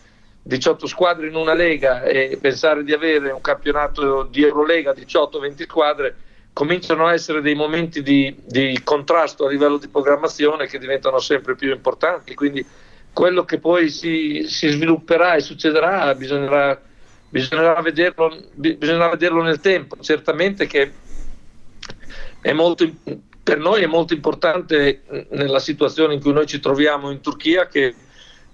18 0.46 0.86
squadre 0.86 1.26
in 1.26 1.34
una 1.34 1.54
lega 1.54 2.04
e 2.04 2.38
pensare 2.40 2.84
di 2.84 2.92
avere 2.92 3.32
un 3.32 3.40
campionato 3.40 4.22
di 4.30 4.44
Eurolega 4.44 4.92
18-20 4.92 5.62
squadre 5.62 6.16
cominciano 6.52 7.06
a 7.06 7.12
essere 7.12 7.40
dei 7.40 7.56
momenti 7.56 8.00
di, 8.00 8.34
di, 8.44 8.80
contrasto 8.84 9.44
a 9.44 9.50
livello 9.50 9.76
di 9.76 9.88
programmazione 9.88 10.68
che 10.68 10.78
diventano 10.78 11.18
sempre 11.18 11.56
più 11.56 11.72
importanti. 11.72 12.34
Quindi 12.36 12.64
quello 13.12 13.44
che 13.44 13.58
poi 13.58 13.90
si, 13.90 14.44
si 14.46 14.68
svilupperà 14.68 15.34
e 15.34 15.40
succederà 15.40 16.14
bisognerà, 16.14 16.80
bisognerà 17.28 17.82
vederlo, 17.82 18.34
bisognerà 18.54 19.08
vederlo 19.08 19.42
nel 19.42 19.58
tempo. 19.60 19.96
Certamente 20.00 20.66
che 20.66 20.92
molto, 22.54 22.88
per 23.42 23.58
noi 23.58 23.82
è 23.82 23.86
molto 23.86 24.14
importante 24.14 25.02
nella 25.30 25.58
situazione 25.58 26.14
in 26.14 26.20
cui 26.20 26.32
noi 26.32 26.46
ci 26.46 26.60
troviamo 26.60 27.10
in 27.10 27.20
Turchia 27.20 27.66
che 27.66 27.94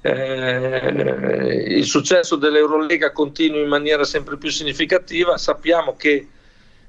eh, 0.03 1.65
il 1.69 1.85
successo 1.85 2.37
dell'Eurolega 2.37 3.13
continui 3.13 3.63
in 3.63 3.69
maniera 3.69 4.05
sempre 4.05 4.37
più 4.37 4.51
significativa. 4.51 5.39
Sappiamo 5.39 5.97
che 5.97 6.29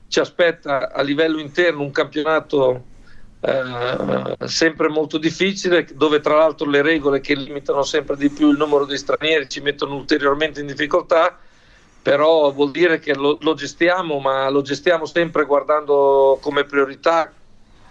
ci 0.08 0.20
aspetta 0.20 0.92
a 0.92 1.02
livello 1.02 1.40
interno 1.40 1.82
un 1.82 1.92
campionato 1.92 2.86
eh, 3.40 4.48
sempre 4.48 4.90
molto 4.90 5.18
difficile, 5.18 5.88
dove 5.94 6.22
tra 6.22 6.36
l'altro 6.36 6.70
le 6.70 6.82
regole 6.82 7.20
che 7.20 7.36
limitano 7.36 7.84
sempre 7.84 8.16
di 8.16 8.30
più 8.30 8.50
il 8.50 8.58
numero 8.58 8.86
di 8.86 8.98
stranieri 8.98 9.50
ci 9.50 9.62
mettono 9.62 9.96
ulteriormente 9.96 10.62
in 10.62 10.68
difficoltà, 10.68 11.38
però 12.02 12.52
vuol 12.52 12.72
dire 12.72 13.00
che 13.00 13.14
lo, 13.14 13.38
lo 13.42 13.54
gestiamo, 13.54 14.20
ma 14.20 14.50
lo 14.50 14.62
gestiamo 14.62 15.06
sempre 15.06 15.46
guardando 15.46 16.40
come 16.42 16.64
priorità 16.64 17.32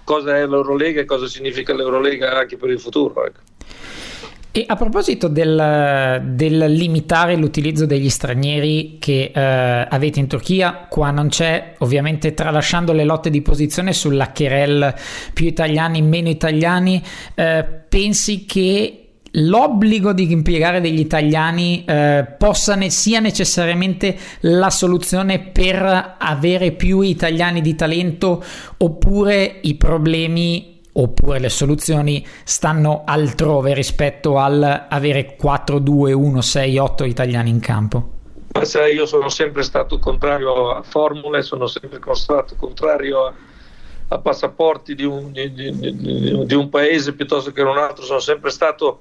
cosa 0.05 0.37
è 0.37 0.47
l'Eurolega 0.47 1.01
e 1.01 1.05
cosa 1.05 1.27
significa 1.27 1.73
l'Eurolega 1.75 2.37
anche 2.39 2.57
per 2.57 2.71
il 2.71 2.81
futuro. 2.81 3.25
Ecco. 3.25 3.41
E 4.55 4.67
a 4.69 4.77
proposito 4.77 5.29
del, 5.29 6.21
del, 6.35 6.71
limitare 6.71 7.37
l'utilizzo 7.37 7.87
degli 7.87 8.11
stranieri 8.11 8.99
che 9.01 9.33
eh, 9.35 9.41
avete 9.41 10.21
in 10.21 10.27
Turchia, 10.27 10.89
qua 10.91 11.11
non 11.11 11.29
c'è, 11.29 11.77
ovviamente 11.79 12.35
tralasciando 12.35 12.93
le 12.93 13.05
lotte 13.05 13.31
di 13.31 13.41
posizione 13.41 13.95
sulla 13.95 14.31
Kerel 14.31 14.95
più 15.33 15.47
italiani, 15.47 16.03
meno 16.03 16.29
italiani, 16.29 17.03
eh, 17.35 17.65
pensi 17.89 18.45
che 18.45 19.03
l'obbligo 19.37 20.13
di 20.13 20.31
impiegare 20.31 20.83
degli 20.83 21.01
italiani 21.01 21.85
eh, 21.87 22.27
possa 22.37 22.75
ne- 22.75 22.91
sia 22.91 23.21
necessariamente 23.21 24.15
la 24.41 24.69
soluzione 24.69 25.39
per 25.39 26.17
avere 26.19 26.73
più 26.73 27.01
italiani 27.01 27.63
di 27.63 27.75
talento 27.75 28.45
oppure 28.77 29.61
i 29.63 29.77
problemi 29.77 30.72
oppure 30.95 31.39
le 31.39 31.49
soluzioni 31.49 32.27
stanno 32.45 33.03
altrove 33.07 33.75
rispetto 33.75 34.39
al 34.39 34.87
avere 34.89 35.37
4, 35.37 35.79
2, 35.79 36.13
1, 36.13 36.41
6, 36.41 36.79
8 36.79 37.05
italiani 37.05 37.51
in 37.51 37.61
campo? 37.61 38.11
Ma 38.53 38.65
sai, 38.65 38.95
io 38.95 39.07
sono 39.07 39.31
sempre 39.31 39.63
stato 39.63 39.99
contrario 39.99 40.73
a 40.73 40.83
formule, 40.83 41.43
sono 41.43 41.67
sempre 41.67 42.01
stato 42.15 42.55
contrario 42.57 43.25
a, 43.25 43.33
a 44.09 44.19
passaporti 44.19 44.95
di 44.95 45.05
un, 45.05 45.33
di, 45.33 45.53
di, 45.53 46.45
di 46.45 46.55
un, 46.55 46.69
paese 46.69 47.15
piuttosto 47.15 47.51
che 47.51 47.63
un 47.63 47.79
altro, 47.79 48.05
sono 48.05 48.21
sempre 48.21 48.51
stato 48.51 49.01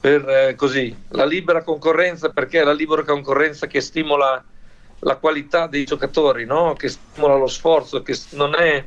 per 0.00 0.26
eh, 0.26 0.54
così, 0.54 0.96
la 1.08 1.26
libera 1.26 1.62
concorrenza 1.62 2.30
perché 2.30 2.60
è 2.60 2.64
la 2.64 2.72
libera 2.72 3.04
concorrenza 3.04 3.66
che 3.66 3.82
stimola 3.82 4.42
la 5.00 5.16
qualità 5.16 5.66
dei 5.66 5.84
giocatori, 5.84 6.46
no? 6.46 6.72
che 6.72 6.88
stimola 6.88 7.36
lo 7.36 7.46
sforzo, 7.46 8.02
che 8.02 8.16
non 8.30 8.54
è 8.54 8.82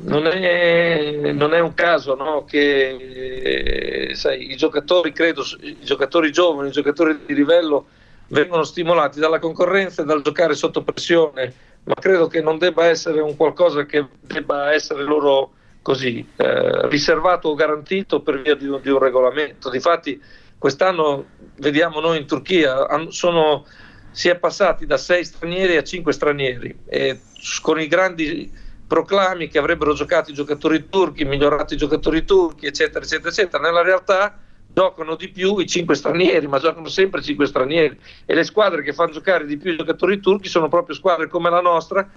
non 0.00 0.26
è, 0.26 1.32
non 1.32 1.54
è, 1.54 1.60
un 1.60 1.74
caso 1.74 2.14
no, 2.14 2.44
che 2.44 4.10
sai, 4.14 4.52
i 4.52 4.56
giocatori, 4.56 5.12
credo, 5.12 5.42
i 5.60 5.78
giocatori 5.82 6.30
giovani, 6.30 6.68
i 6.68 6.72
giocatori 6.72 7.18
di 7.26 7.34
livello 7.34 7.86
vengono 8.28 8.62
stimolati 8.62 9.18
dalla 9.18 9.38
concorrenza 9.38 10.02
e 10.02 10.04
dal 10.04 10.22
giocare 10.22 10.54
sotto 10.54 10.82
pressione, 10.82 11.52
ma 11.84 11.94
credo 11.94 12.28
che 12.28 12.40
non 12.40 12.58
debba 12.58 12.86
essere 12.86 13.20
un 13.20 13.36
qualcosa 13.36 13.86
che 13.86 14.06
debba 14.20 14.72
essere 14.72 15.02
loro 15.02 15.52
così 15.82 16.26
eh, 16.36 16.88
riservato 16.88 17.48
o 17.48 17.54
garantito 17.54 18.20
per 18.20 18.42
via 18.42 18.54
di 18.54 18.66
un, 18.66 18.80
di 18.80 18.90
un 18.90 18.98
regolamento. 18.98 19.70
Difatti 19.70 20.20
quest'anno 20.58 21.26
vediamo 21.56 22.00
noi 22.00 22.18
in 22.18 22.26
Turchia 22.26 22.86
sono, 23.08 23.64
si 24.10 24.28
è 24.28 24.36
passati 24.36 24.86
da 24.86 24.96
sei 24.96 25.24
stranieri 25.24 25.76
a 25.76 25.82
cinque 25.82 26.12
stranieri 26.12 26.80
e 26.86 27.20
con 27.62 27.80
i 27.80 27.86
grandi 27.86 28.66
proclami 28.88 29.48
che 29.48 29.58
avrebbero 29.58 29.92
giocato 29.92 30.30
i 30.30 30.34
giocatori 30.34 30.88
turchi, 30.88 31.24
migliorato 31.24 31.74
i 31.74 31.76
giocatori 31.76 32.24
turchi, 32.24 32.66
eccetera, 32.66 33.04
eccetera, 33.04 33.28
eccetera. 33.28 33.62
Nella 33.62 33.82
realtà 33.82 34.38
giocano 34.72 35.14
di 35.14 35.28
più 35.28 35.58
i 35.58 35.66
cinque 35.66 35.94
stranieri, 35.94 36.46
ma 36.46 36.58
giocano 36.58 36.88
sempre 36.88 37.20
i 37.20 37.22
cinque 37.22 37.46
stranieri. 37.46 37.98
E 38.24 38.34
le 38.34 38.44
squadre 38.44 38.82
che 38.82 38.94
fanno 38.94 39.12
giocare 39.12 39.44
di 39.44 39.58
più 39.58 39.72
i 39.72 39.76
giocatori 39.76 40.20
turchi 40.20 40.48
sono 40.48 40.68
proprio 40.68 40.96
squadre 40.96 41.28
come 41.28 41.50
la 41.50 41.60
nostra 41.60 42.08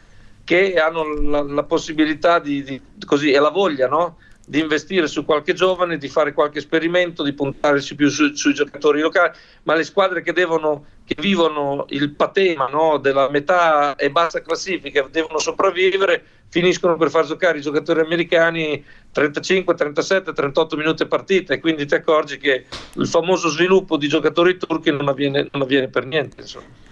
che 0.43 0.75
hanno 0.79 1.03
la, 1.21 1.43
la 1.43 1.63
possibilità 1.63 2.39
di, 2.39 2.63
di, 2.63 2.81
così, 3.05 3.31
e 3.31 3.39
la 3.39 3.49
voglia 3.49 3.87
no? 3.87 4.17
Di 4.51 4.59
investire 4.59 5.07
su 5.07 5.23
qualche 5.23 5.53
giovane, 5.53 5.97
di 5.97 6.09
fare 6.09 6.33
qualche 6.33 6.57
esperimento, 6.57 7.23
di 7.23 7.31
puntare 7.31 7.81
più 7.95 8.09
su, 8.09 8.35
sui 8.35 8.53
giocatori 8.53 8.99
locali, 8.99 9.31
ma 9.63 9.75
le 9.75 9.85
squadre 9.85 10.21
che, 10.21 10.33
devono, 10.33 10.87
che 11.05 11.15
vivono 11.21 11.85
il 11.87 12.09
patema 12.09 12.65
no? 12.65 12.97
della 12.97 13.29
metà 13.29 13.95
e 13.95 14.11
bassa 14.11 14.41
classifica 14.41 15.07
devono 15.09 15.39
sopravvivere 15.39 16.25
finiscono 16.49 16.97
per 16.97 17.09
far 17.09 17.25
giocare 17.25 17.59
i 17.59 17.61
giocatori 17.61 18.01
americani 18.01 18.83
35, 19.13 19.73
37, 19.73 20.33
38 20.33 20.75
minuti 20.75 21.03
a 21.03 21.07
partita 21.07 21.53
e 21.53 21.61
quindi 21.61 21.85
ti 21.85 21.95
accorgi 21.95 22.37
che 22.37 22.65
il 22.95 23.07
famoso 23.07 23.47
sviluppo 23.47 23.95
di 23.95 24.09
giocatori 24.09 24.57
turchi 24.57 24.91
non 24.91 25.07
avviene, 25.07 25.47
non 25.49 25.61
avviene 25.61 25.87
per 25.87 26.05
niente. 26.05 26.41
Insomma. 26.41 26.90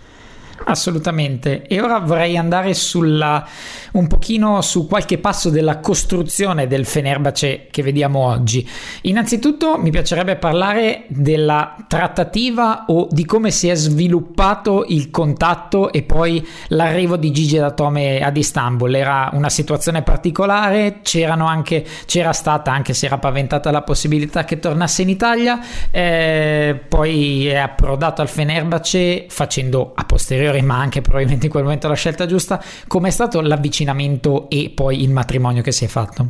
Assolutamente. 0.70 1.64
E 1.68 1.82
ora 1.82 1.98
vorrei 1.98 2.38
andare 2.38 2.76
sulla, 2.76 3.46
un 3.94 4.06
pochino 4.06 4.62
su 4.62 4.88
qualche 4.88 5.18
passo 5.18 5.50
della 5.50 5.80
costruzione 5.80 6.68
del 6.68 6.86
Fenerbahce 6.86 7.68
che 7.72 7.82
vediamo 7.82 8.20
oggi. 8.20 8.68
Innanzitutto 9.02 9.78
mi 9.78 9.90
piacerebbe 9.90 10.36
parlare 10.36 11.06
della 11.08 11.76
trattativa 11.88 12.86
o 12.88 13.08
di 13.10 13.26
come 13.26 13.50
si 13.50 13.68
è 13.68 13.74
sviluppato 13.74 14.86
il 14.88 15.10
contatto 15.10 15.92
e 15.92 16.04
poi 16.04 16.48
l'arrivo 16.68 17.18
di 17.18 17.32
Gigi 17.32 17.58
Datome 17.58 18.22
ad 18.22 18.38
Istanbul. 18.38 18.94
Era 18.94 19.32
una 19.34 19.50
situazione 19.50 20.04
particolare, 20.04 21.02
anche, 21.38 21.84
c'era 22.06 22.32
stata, 22.32 22.72
anche 22.72 22.94
se 22.94 23.08
era 23.08 23.18
paventata 23.18 23.72
la 23.72 23.82
possibilità 23.82 24.46
che 24.46 24.60
tornasse 24.60 25.02
in 25.02 25.10
Italia, 25.10 25.60
eh, 25.90 26.80
poi 26.88 27.48
è 27.48 27.58
approdato 27.58 28.22
al 28.22 28.30
Fenerbahce 28.30 29.26
facendo 29.30 29.94
a 29.96 30.06
posteriori 30.06 30.59
superiori, 30.60 30.62
ma 30.62 30.80
anche 30.80 31.02
probabilmente 31.02 31.46
in 31.46 31.52
quel 31.52 31.64
momento 31.64 31.88
la 31.88 31.96
scelta 31.96 32.26
giusta. 32.26 32.64
Com'è 32.88 33.10
stato 33.10 33.42
l'avvicinamento 33.42 34.50
e 34.50 34.72
poi 34.74 35.02
il 35.02 35.12
matrimonio 35.12 35.62
che 35.62 35.72
si 35.72 35.86
è 35.86 35.88
fatto? 35.88 36.28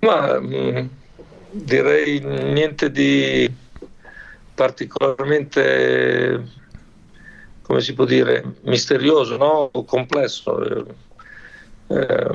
Ma 0.00 0.40
mm, 0.40 0.86
direi 1.50 2.20
niente 2.20 2.90
di 2.90 3.50
particolarmente, 4.54 6.48
come 7.62 7.80
si 7.80 7.94
può 7.94 8.04
dire, 8.04 8.42
misterioso 8.62 9.36
no? 9.36 9.70
complesso. 9.84 10.62
Eh, 10.62 10.84
eh, 11.88 12.30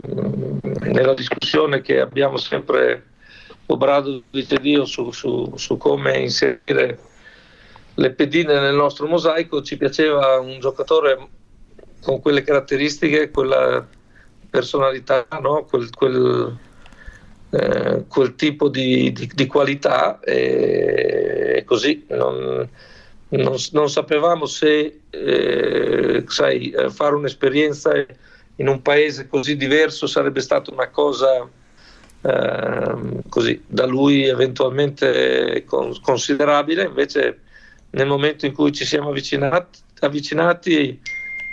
nella 0.82 1.14
discussione 1.16 1.82
che 1.82 2.00
abbiamo 2.00 2.38
sempre 2.38 3.04
obrato 3.68 4.22
dice 4.30 4.60
Dio 4.60 4.86
su, 4.86 5.10
su, 5.12 5.52
su 5.56 5.78
come 5.78 6.20
inserire 6.20 7.00
le 8.00 8.12
pedine 8.12 8.60
nel 8.60 8.76
nostro 8.76 9.08
mosaico, 9.08 9.64
ci 9.64 9.76
piaceva 9.76 10.40
un 10.40 10.60
giocatore 10.60 11.30
con 12.02 12.22
quelle 12.22 12.44
caratteristiche, 12.44 13.32
quella 13.32 13.86
personalità, 14.50 15.26
no? 15.42 15.66
quel, 15.66 15.90
quel, 15.90 16.58
eh, 17.50 18.04
quel, 18.08 18.36
tipo 18.36 18.70
di, 18.70 19.12
di, 19.12 19.30
di 19.34 19.48
qualità 19.48 20.20
e, 20.20 21.64
così 21.66 22.06
non, 22.10 22.70
non, 23.30 23.56
non, 23.72 23.90
sapevamo 23.90 24.46
se 24.46 25.02
eh, 25.10 26.24
sai, 26.28 26.70
eh, 26.70 26.90
fare 26.92 27.16
un'esperienza 27.16 27.94
in 28.58 28.68
un 28.68 28.82
paese 28.84 29.28
così 29.28 29.58
diverso 29.58 30.06
sarebbe 30.06 30.42
stata 30.42 30.72
una 30.72 30.90
cosa 30.90 31.48
eh, 32.22 33.22
così 33.28 33.64
da 33.66 33.86
lui 33.88 34.26
eventualmente 34.26 35.66
considerabile, 35.66 36.84
invece 36.84 37.42
nel 37.92 38.08
momento 38.08 38.46
in 38.46 38.54
cui 38.54 38.72
ci 38.72 38.86
siamo 38.86 39.10
avvicinati, 39.10 39.80
avvicinati 40.00 41.00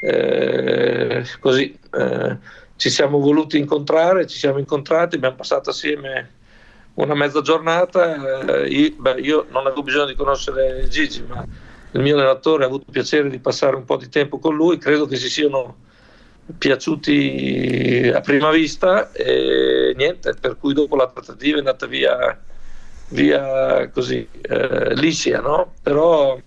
eh, 0.02 1.24
così 1.40 1.78
eh, 1.92 2.36
ci 2.76 2.90
siamo 2.90 3.18
voluti 3.18 3.58
incontrare, 3.58 4.26
ci 4.26 4.36
siamo 4.36 4.58
incontrati, 4.58 5.16
abbiamo 5.16 5.36
passato 5.36 5.70
assieme 5.70 6.30
una 6.94 7.14
mezza 7.14 7.40
giornata. 7.40 8.62
Eh, 8.62 8.68
io, 8.68 8.94
beh, 8.98 9.20
io, 9.20 9.46
non 9.50 9.66
avevo 9.66 9.82
bisogno 9.82 10.06
di 10.06 10.14
conoscere 10.14 10.86
Gigi, 10.88 11.24
ma 11.26 11.46
il 11.92 12.00
mio 12.00 12.16
allenatore 12.16 12.64
ha 12.64 12.66
avuto 12.66 12.86
piacere 12.90 13.30
di 13.30 13.38
passare 13.38 13.76
un 13.76 13.84
po' 13.84 13.96
di 13.96 14.08
tempo 14.08 14.38
con 14.38 14.54
lui, 14.54 14.78
credo 14.78 15.06
che 15.06 15.16
si 15.16 15.28
siano 15.28 15.76
piaciuti 16.58 18.10
a 18.14 18.20
prima 18.20 18.50
vista 18.50 19.10
e 19.12 19.94
niente, 19.96 20.34
per 20.38 20.58
cui 20.58 20.74
dopo 20.74 20.96
la 20.96 21.08
trattativa 21.08 21.56
è 21.56 21.60
andata 21.60 21.86
via 21.86 22.38
via 23.08 23.88
così 23.90 24.26
eh, 24.40 24.94
liscia, 24.94 25.40
no? 25.40 25.74
però 25.82 26.38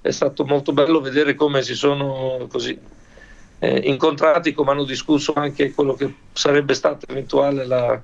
è 0.00 0.10
stato 0.10 0.44
molto 0.44 0.72
bello 0.72 1.00
vedere 1.00 1.34
come 1.34 1.62
si 1.62 1.74
sono 1.74 2.46
così 2.50 2.78
eh, 3.58 3.78
incontrati, 3.84 4.52
come 4.52 4.70
hanno 4.70 4.84
discusso 4.84 5.32
anche 5.34 5.72
quello 5.72 5.94
che 5.94 6.14
sarebbe 6.32 6.74
stato 6.74 7.06
eventuale 7.08 7.66
la, 7.66 8.02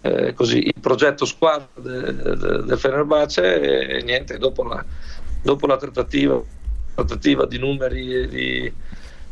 eh, 0.00 0.32
così, 0.34 0.66
il 0.66 0.80
progetto 0.80 1.24
squadra 1.24 1.68
del 1.74 2.38
de, 2.38 2.62
de 2.64 2.76
Fenerbahce 2.76 3.98
e 3.98 4.02
niente, 4.02 4.38
dopo 4.38 4.62
la, 4.64 4.84
dopo 5.42 5.66
la 5.66 5.76
trattativa 5.76 6.40
trattativa 6.98 7.46
di 7.46 7.58
numeri 7.58 8.14
e 8.14 8.28
di, 8.28 8.72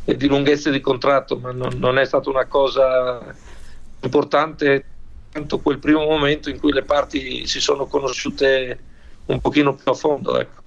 e 0.05 0.15
di 0.15 0.27
lunghezze 0.27 0.71
di 0.71 0.79
contratto, 0.79 1.37
ma 1.37 1.51
non, 1.51 1.73
non, 1.77 1.97
è 1.97 2.05
stata 2.05 2.29
una 2.29 2.45
cosa 2.45 3.19
importante 4.01 4.85
tanto 5.37 5.59
quel 5.59 5.77
primo 5.77 6.03
momento 6.03 6.49
in 6.49 6.59
cui 6.59 6.71
le 6.71 6.83
parti 6.83 7.45
si 7.45 7.59
sono 7.59 7.85
conosciute 7.85 8.79
un 9.27 9.39
pochino 9.39 9.75
più 9.75 9.91
a 9.91 9.93
fondo. 9.93 10.39
Ecco. 10.39 10.65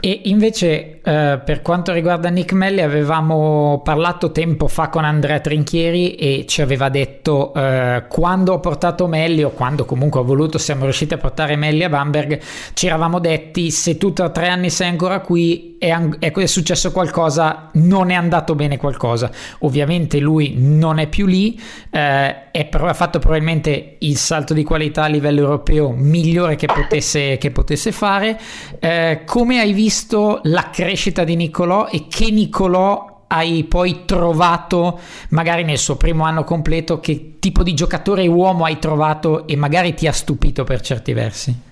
E 0.00 0.20
invece 0.26 1.00
eh, 1.02 1.40
per 1.44 1.60
quanto 1.60 1.92
riguarda 1.92 2.28
Nick 2.28 2.52
Melli 2.52 2.82
avevamo 2.82 3.80
parlato 3.82 4.30
tempo 4.30 4.68
fa 4.68 4.90
con 4.90 5.04
Andrea 5.04 5.40
Trinchieri 5.40 6.14
e 6.14 6.44
ci 6.46 6.62
aveva 6.62 6.88
detto 6.88 7.52
eh, 7.52 8.04
quando 8.08 8.52
ho 8.52 8.60
portato 8.60 9.08
Melli 9.08 9.42
o 9.42 9.50
quando 9.50 9.84
comunque 9.84 10.20
ho 10.20 10.24
voluto 10.24 10.56
siamo 10.56 10.84
riusciti 10.84 11.14
a 11.14 11.18
portare 11.18 11.56
Melli 11.56 11.82
a 11.82 11.88
Bamberg 11.88 12.40
ci 12.74 12.86
eravamo 12.86 13.18
detti 13.18 13.72
se 13.72 13.98
tu 13.98 14.12
tra 14.12 14.30
tre 14.30 14.46
anni 14.46 14.70
sei 14.70 14.88
ancora 14.88 15.18
qui 15.18 15.77
è, 15.78 15.96
è 16.18 16.46
successo 16.46 16.90
qualcosa 16.92 17.70
non 17.74 18.10
è 18.10 18.14
andato 18.14 18.54
bene 18.54 18.76
qualcosa. 18.76 19.30
Ovviamente 19.60 20.18
lui 20.18 20.54
non 20.56 20.98
è 20.98 21.06
più 21.06 21.26
lì 21.26 21.58
eh, 21.90 22.50
è, 22.50 22.68
ha 22.70 22.94
fatto 22.94 23.18
probabilmente 23.18 23.96
il 24.00 24.16
salto 24.16 24.54
di 24.54 24.64
qualità 24.64 25.04
a 25.04 25.08
livello 25.08 25.40
europeo 25.40 25.90
migliore 25.90 26.56
che 26.56 26.66
potesse, 26.66 27.38
che 27.38 27.50
potesse 27.50 27.92
fare. 27.92 28.38
Eh, 28.78 29.22
come 29.24 29.60
hai 29.60 29.72
visto 29.72 30.40
la 30.44 30.70
crescita 30.70 31.24
di 31.24 31.36
Nicolò 31.36 31.86
e 31.86 32.06
che 32.08 32.30
Nicolò 32.30 33.16
hai 33.28 33.64
poi 33.64 34.04
trovato 34.06 34.98
magari 35.30 35.62
nel 35.62 35.78
suo 35.78 35.96
primo 35.96 36.24
anno 36.24 36.44
completo 36.44 36.98
che 36.98 37.34
tipo 37.38 37.62
di 37.62 37.74
giocatore 37.74 38.26
uomo 38.26 38.64
hai 38.64 38.78
trovato 38.78 39.46
e 39.46 39.54
magari 39.54 39.94
ti 39.94 40.06
ha 40.06 40.12
stupito 40.12 40.64
per 40.64 40.80
certi 40.80 41.12
versi? 41.12 41.66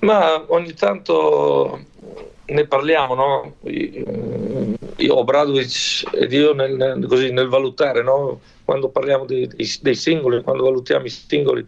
Ma 0.00 0.44
ogni 0.48 0.74
tanto 0.74 1.80
ne 2.48 2.66
parliamo 2.66 3.14
no? 3.14 3.56
io 3.68 5.18
Obradovic 5.18 6.08
ed 6.12 6.32
io 6.32 6.54
nel, 6.54 7.06
così, 7.08 7.30
nel 7.30 7.48
valutare 7.48 8.02
no? 8.02 8.40
quando 8.64 8.88
parliamo 8.88 9.24
dei, 9.24 9.48
dei, 9.80 9.94
singoli 9.94 10.42
quando 10.42 10.64
valutiamo 10.64 11.04
i 11.04 11.10
singoli 11.10 11.66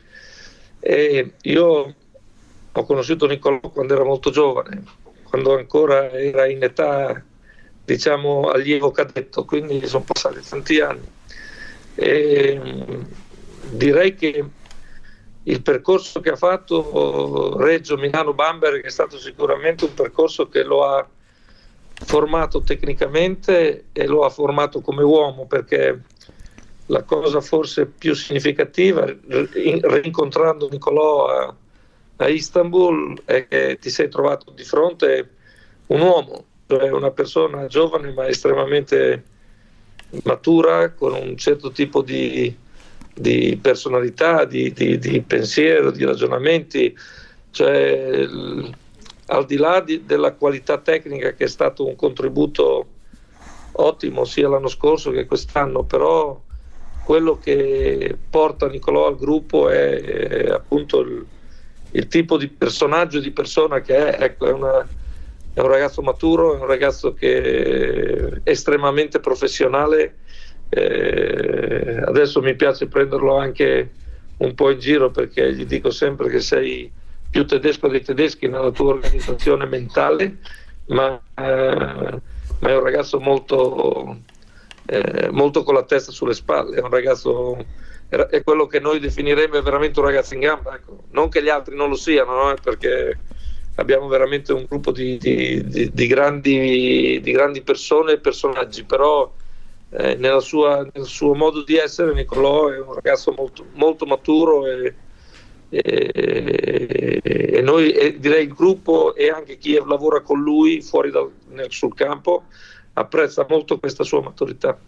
e 0.81 1.33
io 1.43 1.95
ho 2.73 2.85
conosciuto 2.85 3.27
Nicolò 3.27 3.61
quando 3.61 3.95
era 3.95 4.05
molto 4.05 4.31
giovane 4.31 4.83
quando 5.25 5.57
ancora 5.57 6.11
era 6.11 6.47
in 6.47 6.63
età 6.63 7.25
diciamo 7.91 8.51
allievo 8.51 8.93
cadetto, 8.93 9.45
quindi 9.45 9.85
sono 9.87 10.05
passati 10.05 10.41
tanti 10.49 10.81
anni. 10.81 11.09
E, 11.97 12.61
mm, 12.63 13.03
direi 13.73 14.15
che 14.15 14.45
il 15.45 15.63
percorso 15.63 16.21
che 16.21 16.31
ha 16.31 16.37
fatto 16.37 17.57
Reggio 17.59 17.97
Milano 17.97 18.35
Bamberg 18.35 18.85
è 18.85 18.91
stato 18.91 19.19
sicuramente 19.19 19.87
un 19.87 19.95
percorso 19.95 20.49
che 20.49 20.63
lo 20.63 20.85
ha 20.85 21.07
formato 22.03 22.63
tecnicamente 22.63 23.87
e 23.93 24.07
lo 24.07 24.25
ha 24.25 24.31
formato 24.31 24.81
come 24.81 25.03
uomo 25.03 25.47
perché 25.47 26.03
la 26.87 27.03
cosa 27.05 27.41
forse 27.41 27.87
più 27.87 28.15
significativa 28.15 29.07
rincontrando 29.29 30.69
Nicolò 30.69 31.27
a, 31.27 31.55
a 32.17 32.29
Istanbul 32.29 33.23
è 33.25 33.47
che 33.47 33.79
ti 33.81 33.91
sei 33.91 34.09
trovato 34.09 34.51
di 34.51 34.65
fronte 34.65 35.31
un 35.87 36.01
uomo, 36.01 36.45
cioè 36.67 36.91
una 36.91 37.11
persona 37.11 37.67
giovane 37.67 38.13
ma 38.13 38.27
estremamente 38.29 39.25
matura, 40.25 40.91
con 40.91 41.15
un 41.15 41.37
certo 41.37 41.71
tipo 41.71 42.03
di, 42.03 42.55
di 43.15 43.59
personalità, 43.61 44.45
di, 44.45 44.73
di, 44.73 44.99
di, 44.99 45.21
pensiero, 45.21 45.91
di 45.91 46.05
ragionamenti, 46.05 46.97
cioè, 47.51 48.27
al 49.27 49.47
di 49.47 49.57
là 49.57 49.85
della 50.05 50.33
qualità 50.33 50.79
tecnica 50.79 51.35
che 51.35 51.45
è 51.45 51.49
stato 51.49 51.87
un 51.87 51.97
contributo 51.97 52.87
ottimo 53.73 54.25
sia 54.25 54.49
l'anno 54.49 54.69
scorso 54.69 55.11
che 55.11 55.27
quest'anno, 55.27 55.85
però 55.85 56.41
quello 57.05 57.39
che 57.39 58.17
porta 58.29 58.69
Nicolò 58.69 59.07
al 59.07 59.17
gruppo 59.17 59.69
è, 59.69 60.01
è 60.01 60.49
appunto 60.51 61.01
il, 61.01 61.27
il 61.93 62.07
tipo 62.07 62.37
di 62.37 62.49
personaggio, 62.49 63.19
di 63.19 63.31
persona 63.31 63.81
che 63.81 64.17
è, 64.17 64.23
ecco, 64.25 64.47
è, 64.47 64.53
una, 64.53 64.87
è 65.53 65.61
un 65.61 65.69
ragazzo 65.69 66.03
maturo, 66.03 66.55
è 66.55 66.59
un 66.61 66.67
ragazzo 66.67 67.15
che 67.15 68.41
è 68.43 68.51
estremamente 68.51 69.21
professionale. 69.21 70.19
Eh, 70.71 72.03
adesso 72.07 72.41
mi 72.41 72.55
piace 72.55 72.87
prenderlo 72.87 73.37
anche 73.37 73.91
un 74.39 74.55
po' 74.55 74.71
in 74.71 74.79
giro 74.79 75.11
perché 75.11 75.53
gli 75.53 75.67
dico 75.67 75.91
sempre 75.91 76.29
che 76.29 76.41
sei 76.41 76.91
più 77.29 77.45
tedesco 77.45 77.89
dei 77.89 78.03
tedeschi 78.03 78.49
nella 78.49 78.71
tua 78.71 78.95
organizzazione 78.95 79.67
mentale, 79.67 80.39
ma, 80.87 81.21
eh, 81.35 82.21
ma 82.59 82.69
è 82.69 82.75
un 82.77 82.83
ragazzo 82.83 83.21
molto, 83.21 84.19
eh, 84.87 85.29
molto 85.31 85.63
con 85.63 85.75
la 85.75 85.85
testa 85.85 86.11
sulle 86.13 86.35
spalle, 86.35 86.77
è 86.77 86.81
un 86.81 86.91
ragazzo 86.91 87.57
è 88.11 88.43
quello 88.43 88.67
che 88.67 88.81
noi 88.81 88.99
definiremmo 88.99 89.63
veramente 89.63 90.01
un 90.01 90.07
ragazzo 90.07 90.35
in 90.35 90.41
gamba. 90.41 90.75
Ecco. 90.75 91.05
Non 91.11 91.29
che 91.29 91.43
gli 91.43 91.49
altri 91.49 91.77
non 91.77 91.89
lo 91.89 91.95
siano, 91.95 92.49
no? 92.49 92.55
perché 92.61 93.17
abbiamo 93.77 94.09
veramente 94.09 94.53
un 94.53 94.67
gruppo 94.69 94.91
di, 94.91 95.17
di, 95.17 95.65
di, 95.65 95.91
di 95.93 96.07
grandi, 96.09 97.21
grandi, 97.23 97.63
persone 97.63 98.13
e 98.13 98.19
personaggi, 98.19 98.85
però 98.85 99.33
eh, 99.91 100.41
sua, 100.41 100.87
nel 100.93 101.05
suo 101.05 101.35
modo 101.35 101.65
di 101.65 101.77
essere 101.77 102.15
Nicolò 102.15 102.69
è 102.69 102.79
un 102.79 102.95
ragazzo 102.95 103.33
molto, 103.37 103.67
molto 103.73 104.07
maturo 104.07 104.67
e, 104.67 104.95
e, 105.69 107.21
e 107.25 107.61
noi 107.61 107.93
e 107.93 108.19
direi 108.19 108.45
il 108.45 108.55
gruppo 108.55 109.15
e 109.15 109.31
anche 109.31 109.59
chi 109.59 109.75
lavora 109.85 110.21
con 110.21 110.41
lui 110.41 110.81
fuori 110.81 111.11
dal, 111.11 111.31
nel, 111.49 111.71
sul 111.71 111.95
campo 111.95 112.45
apprezza 112.93 113.47
molto 113.49 113.79
questa 113.79 114.05
sua 114.05 114.21
maturità. 114.23 114.79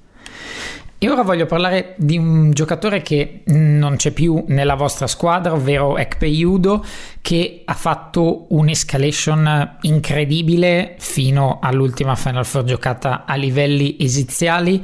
E 1.03 1.11
ora 1.11 1.23
voglio 1.23 1.47
parlare 1.47 1.95
di 1.97 2.17
un 2.17 2.53
giocatore 2.53 3.03
che 3.03 3.41
non 3.47 3.97
c'è 3.97 4.13
più 4.13 4.45
nella 4.47 4.77
vostra 4.77 5.09
squadra, 5.09 5.53
ovvero 5.53 5.97
Ekpe 5.97 6.27
Yudo, 6.27 6.85
che 7.21 7.63
ha 7.65 7.75
fatto 7.75 8.47
un'escalation 8.51 9.79
incredibile 9.81 10.95
fino 10.99 11.59
all'ultima 11.61 12.15
Final 12.15 12.47
Four 12.47 12.63
giocata 12.63 13.25
a 13.27 13.35
livelli 13.35 13.97
esiziali. 13.99 14.81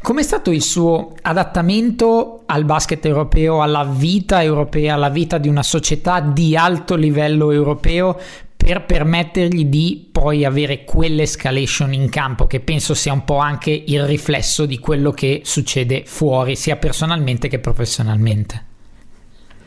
Com'è 0.00 0.22
stato 0.22 0.52
il 0.52 0.62
suo 0.62 1.12
adattamento 1.20 2.44
al 2.46 2.64
basket 2.64 3.04
europeo, 3.04 3.60
alla 3.60 3.84
vita 3.84 4.42
europea, 4.42 4.94
alla 4.94 5.10
vita 5.10 5.36
di 5.36 5.48
una 5.48 5.62
società 5.62 6.20
di 6.20 6.56
alto 6.56 6.94
livello 6.94 7.50
europeo 7.50 8.18
per 8.68 8.84
permettergli 8.84 9.64
di 9.64 10.10
poi 10.12 10.44
avere 10.44 10.84
quell'escalation 10.84 11.94
in 11.94 12.10
campo 12.10 12.46
che 12.46 12.60
penso 12.60 12.92
sia 12.92 13.14
un 13.14 13.24
po' 13.24 13.38
anche 13.38 13.70
il 13.70 14.04
riflesso 14.04 14.66
di 14.66 14.78
quello 14.78 15.10
che 15.10 15.40
succede 15.42 16.02
fuori 16.04 16.54
sia 16.54 16.76
personalmente 16.76 17.48
che 17.48 17.60
professionalmente 17.60 18.66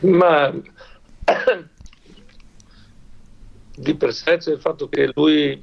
ma 0.02 0.52
di 3.74 3.94
per 3.96 4.14
sé 4.14 4.36
c'è 4.36 4.52
il 4.52 4.60
fatto 4.60 4.88
che 4.88 5.10
lui 5.16 5.60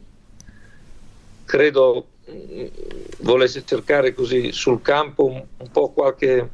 credo 1.46 2.08
volesse 3.20 3.64
cercare 3.64 4.14
così 4.14 4.52
sul 4.52 4.82
campo 4.82 5.28
un, 5.28 5.72
po' 5.72 5.92
qualche 5.92 6.50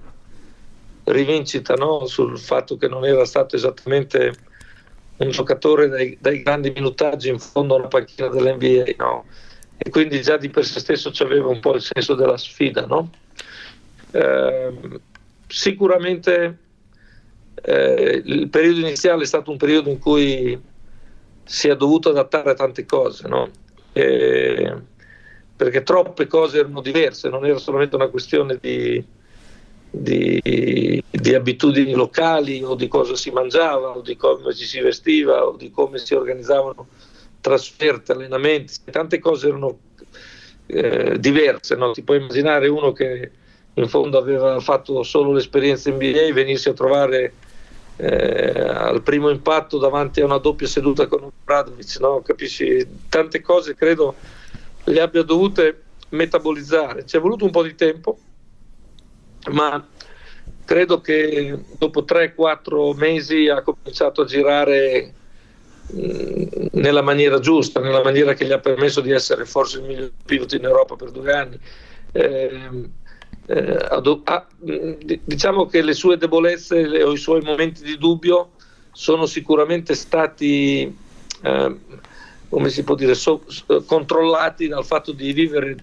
rivincita 1.06 1.74
no? 1.74 2.06
sul 2.06 2.38
fatto 2.38 2.78
che 2.78 2.88
non 2.88 3.06
era 3.06 3.26
stato 3.26 3.56
esattamente 3.56 4.54
un 5.18 5.30
giocatore 5.30 5.88
dai, 5.88 6.18
dai, 6.20 6.42
grandi 6.42 6.72
minutaggi 6.72 7.30
in 7.30 7.40
fondo 7.40 7.76
alla 7.76 7.88
panchina 7.88 8.28
dell'NBA, 8.28 8.96
no? 8.98 9.26
E 9.78 9.90
quindi 9.90 10.22
già 10.22 10.38
di 10.38 10.50
per 10.50 10.66
sé 10.66 10.80
stesso 10.80 11.12
aveva 11.24 11.48
un 11.50 11.60
po' 11.60 11.76
il 11.76 11.82
senso 11.82 12.16
della 12.16 12.38
sfida, 12.38 12.86
no? 12.86 13.10
eh, 14.16 14.72
sicuramente 15.48 16.58
eh, 17.62 18.22
il 18.24 18.50
periodo 18.50 18.80
iniziale 18.80 19.24
è 19.24 19.26
stato 19.26 19.52
un 19.52 19.58
periodo 19.58 19.90
in 19.90 20.00
cui 20.00 20.60
si 21.44 21.68
è 21.68 21.76
dovuto 21.76 22.10
adattare 22.10 22.52
a 22.52 22.54
tante 22.54 22.86
cose, 22.86 23.28
no? 23.28 23.50
eh, 23.92 24.74
perché 25.56 25.84
troppe 25.84 26.28
cose 26.28 26.60
erano 26.60 26.82
diverse, 26.82 27.30
non 27.30 27.46
era 27.46 27.58
solamente 27.58 27.96
una 27.96 28.08
questione 28.08 28.58
di, 28.60 29.04
di, 30.02 31.04
di, 31.10 31.34
abitudini 31.34 31.94
locali 31.94 32.64
o 32.64 32.76
di 32.76 32.88
cosa 32.88 33.16
si 33.16 33.32
mangiava 33.32 33.98
o 33.98 34.02
di 34.02 34.16
come 34.16 34.54
ci 34.54 34.66
si 34.66 34.80
vestiva 34.80 35.46
o 35.46 35.56
di 35.56 35.72
come 35.72 35.98
si 35.98 36.14
organizzavano 36.14 36.88
trasferte, 37.40 38.12
allenamenti, 38.12 38.74
tante 38.90 39.20
cose 39.20 39.48
erano 39.48 39.78
eh, 40.66 41.20
diverse. 41.20 41.76
No? 41.76 41.92
Ti 41.92 42.02
puoi 42.02 42.18
immaginare 42.18 42.68
uno 42.68 42.92
che 42.92 43.32
in 43.74 43.88
fondo 43.88 44.18
aveva 44.18 44.60
fatto 44.60 45.04
solo 45.04 45.32
l'esperienza 45.34 45.92
NBA 45.92 46.34
venirsi 46.34 46.70
a 46.70 46.74
trovare 46.74 47.34
eh, 47.98 48.60
al 48.60 49.02
primo 49.02 49.30
impatto 49.30 49.78
davanti 49.78 50.22
a 50.22 50.26
una 50.26 50.38
doppia 50.38 50.68
seduta 50.68 51.08
con 51.08 51.30
Bradovic, 51.44 51.98
no? 52.00 52.22
capisci? 52.22 52.86
Tante 53.10 53.42
cose 53.42 53.76
credo 53.76 54.16
le 54.86 55.02
abbia 55.02 55.24
dovute 55.24 55.84
metabolizzare. 56.10 57.06
Ci 57.06 57.18
è 57.18 57.20
voluto 57.20 57.46
un 57.46 57.52
po' 57.52 57.64
di 57.64 57.76
tempo 57.76 58.18
ma 59.52 59.86
credo 60.66 61.02
che 61.02 61.58
dopo 61.78 62.04
3-4 62.04 62.96
mesi 62.96 63.48
ha 63.48 63.62
cominciato 63.62 64.22
a 64.22 64.26
girare 64.26 65.14
nella 66.72 67.02
maniera 67.02 67.40
giusta, 67.40 67.80
nella 67.80 68.02
maniera 68.02 68.34
che 68.34 68.46
gli 68.46 68.52
ha 68.52 68.60
permesso 68.60 69.02
di 69.02 69.12
essere 69.12 69.46
forse 69.46 69.78
il 69.78 69.84
miglior 69.84 70.12
pilota 70.26 70.56
in 70.56 70.64
Europa 70.64 70.96
per 70.96 71.12
due 71.12 71.32
anni. 71.32 71.60
Eh, 72.12 72.90
eh, 73.48 73.88
ah, 73.90 74.48
diciamo 75.24 75.68
che 75.68 75.84
le 75.84 75.94
sue 75.94 76.18
debolezze 76.18 77.04
o 77.04 77.12
i 77.12 77.18
suoi 77.18 77.42
momenti 77.42 77.84
di 77.84 77.98
dubbio 77.98 78.52
sono 78.92 79.28
sicuramente 79.28 79.94
stati, 79.94 80.98
eh, 81.44 81.76
come 82.50 82.70
si 82.70 82.84
può 82.84 82.96
dire, 82.96 83.14
so, 83.14 83.44
controllati 83.86 84.68
dal 84.68 84.86
fatto 84.86 85.12
di 85.12 85.32
vivere 85.34 85.76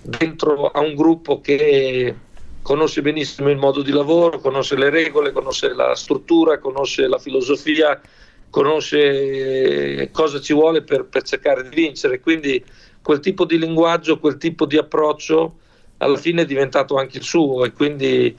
dentro 0.00 0.68
a 0.68 0.80
un 0.80 0.94
gruppo 0.94 1.40
che 1.40 2.14
conosce 2.62 3.02
benissimo 3.02 3.50
il 3.50 3.56
modo 3.56 3.82
di 3.82 3.90
lavoro, 3.90 4.38
conosce 4.38 4.76
le 4.76 4.88
regole, 4.88 5.32
conosce 5.32 5.74
la 5.74 5.94
struttura, 5.94 6.58
conosce 6.58 7.08
la 7.08 7.18
filosofia, 7.18 8.00
conosce 8.48 10.08
cosa 10.12 10.40
ci 10.40 10.52
vuole 10.52 10.82
per, 10.82 11.04
per 11.06 11.22
cercare 11.22 11.68
di 11.68 11.74
vincere. 11.74 12.20
Quindi 12.20 12.64
quel 13.02 13.20
tipo 13.20 13.44
di 13.44 13.58
linguaggio, 13.58 14.18
quel 14.18 14.36
tipo 14.36 14.64
di 14.64 14.78
approccio 14.78 15.56
alla 15.98 16.16
fine 16.16 16.42
è 16.42 16.46
diventato 16.46 16.96
anche 16.96 17.18
il 17.18 17.24
suo 17.24 17.64
e 17.64 17.72
quindi 17.72 18.36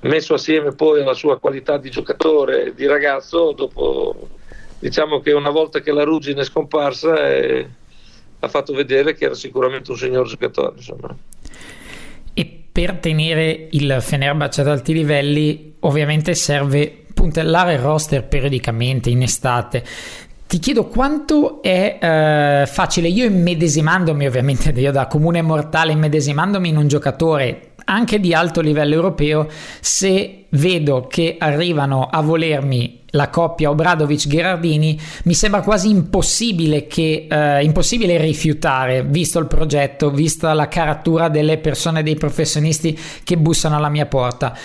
messo 0.00 0.34
assieme 0.34 0.72
poi 0.72 1.02
alla 1.02 1.14
sua 1.14 1.38
qualità 1.38 1.76
di 1.76 1.90
giocatore, 1.90 2.74
di 2.74 2.86
ragazzo, 2.86 3.52
dopo 3.52 4.28
diciamo 4.78 5.20
che 5.20 5.32
una 5.32 5.50
volta 5.50 5.80
che 5.80 5.92
la 5.92 6.04
ruggine 6.04 6.40
è 6.40 6.44
scomparsa 6.44 7.28
eh, 7.28 7.68
ha 8.38 8.48
fatto 8.48 8.72
vedere 8.72 9.14
che 9.14 9.26
era 9.26 9.34
sicuramente 9.34 9.90
un 9.90 9.96
signor 9.96 10.26
giocatore. 10.26 10.76
Insomma. 10.76 11.16
Per 12.72 12.94
tenere 12.98 13.68
il 13.72 13.96
Fenerbahce 14.00 14.60
ad 14.60 14.68
alti 14.68 14.92
livelli 14.92 15.74
ovviamente 15.80 16.34
serve 16.34 17.04
puntellare 17.12 17.74
il 17.74 17.80
roster 17.80 18.24
periodicamente 18.24 19.10
in 19.10 19.22
estate. 19.22 19.84
Ti 20.46 20.58
chiedo 20.58 20.86
quanto 20.86 21.62
è 21.62 21.98
eh, 22.00 22.66
facile, 22.66 23.08
io 23.08 23.24
immedesimandomi 23.24 24.26
ovviamente, 24.26 24.70
io 24.80 24.90
da 24.90 25.06
comune 25.06 25.42
mortale 25.42 25.92
immedesimandomi 25.92 26.68
in 26.68 26.76
un 26.76 26.88
giocatore 26.88 27.72
anche 27.84 28.20
di 28.20 28.32
alto 28.34 28.60
livello 28.60 28.94
europeo, 28.94 29.48
se 29.80 30.46
vedo 30.50 31.06
che 31.08 31.36
arrivano 31.38 32.06
a 32.06 32.20
volermi 32.20 32.99
la 33.10 33.28
coppia 33.28 33.70
Obradovic-Gherardini, 33.70 35.00
mi 35.24 35.34
sembra 35.34 35.62
quasi 35.62 35.90
impossibile, 35.90 36.86
che, 36.86 37.26
eh, 37.30 37.62
impossibile 37.64 38.18
rifiutare, 38.18 39.04
visto 39.04 39.38
il 39.38 39.46
progetto, 39.46 40.10
vista 40.10 40.52
la 40.52 40.68
caratura 40.68 41.28
delle 41.28 41.58
persone, 41.58 42.02
dei 42.02 42.16
professionisti 42.16 42.98
che 43.24 43.36
bussano 43.36 43.76
alla 43.76 43.88
mia 43.88 44.06
porta. 44.06 44.56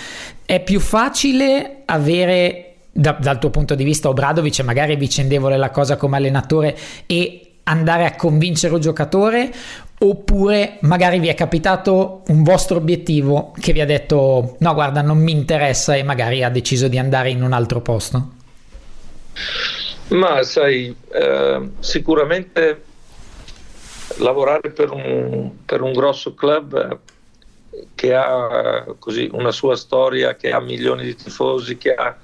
È 0.44 0.60
più 0.60 0.80
facile 0.80 1.82
avere 1.84 2.66
da, 2.96 3.16
dal 3.20 3.38
tuo 3.38 3.50
punto 3.50 3.74
di 3.74 3.84
vista 3.84 4.08
Obradovic 4.08 4.60
magari 4.60 4.96
vicendevole 4.96 5.56
la 5.56 5.70
cosa 5.70 5.96
come 5.96 6.16
allenatore 6.16 6.76
e 7.06 7.40
andare 7.64 8.06
a 8.06 8.14
convincere 8.14 8.74
un 8.74 8.80
giocatore 8.80 9.52
oppure 9.98 10.78
magari 10.80 11.18
vi 11.18 11.28
è 11.28 11.34
capitato 11.34 12.22
un 12.28 12.42
vostro 12.42 12.76
obiettivo 12.76 13.52
che 13.58 13.72
vi 13.72 13.80
ha 13.80 13.86
detto 13.86 14.56
no 14.58 14.74
guarda 14.74 15.02
non 15.02 15.18
mi 15.18 15.32
interessa 15.32 15.94
e 15.94 16.02
magari 16.02 16.42
ha 16.42 16.50
deciso 16.50 16.88
di 16.88 16.98
andare 16.98 17.30
in 17.30 17.42
un 17.42 17.52
altro 17.52 17.80
posto? 17.80 18.35
Ma 20.08 20.42
sai, 20.42 20.94
eh, 21.12 21.70
sicuramente 21.80 22.84
lavorare 24.18 24.70
per 24.70 24.90
un, 24.90 25.64
per 25.64 25.82
un 25.82 25.92
grosso 25.92 26.34
club 26.34 26.98
che 27.94 28.14
ha 28.14 28.94
così 28.98 29.28
una 29.32 29.50
sua 29.50 29.76
storia, 29.76 30.36
che 30.36 30.52
ha 30.52 30.60
milioni 30.60 31.04
di 31.04 31.14
tifosi, 31.14 31.76
che 31.76 31.94
ha 31.94 32.16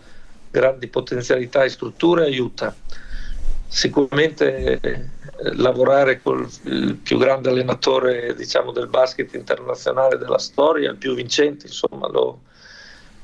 grandi 0.51 0.87
potenzialità 0.87 1.65
e 1.65 1.69
strutture 1.71 2.25
aiuta. 2.25 2.75
Sicuramente 3.67 4.79
eh, 4.81 5.05
lavorare 5.55 6.21
con 6.21 6.47
il 6.65 6.97
più 6.97 7.19
grande 7.19 7.49
allenatore 7.49 8.35
diciamo, 8.35 8.71
del 8.71 8.87
basket 8.87 9.33
internazionale 9.35 10.19
della 10.19 10.39
storia, 10.39 10.91
il 10.91 10.97
più 10.97 11.15
vincente, 11.15 11.67
insomma, 11.67 12.07
lo 12.09 12.43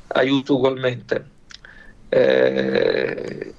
aiuta 0.08 0.52
ugualmente. 0.54 1.36
Eh, 2.08 3.54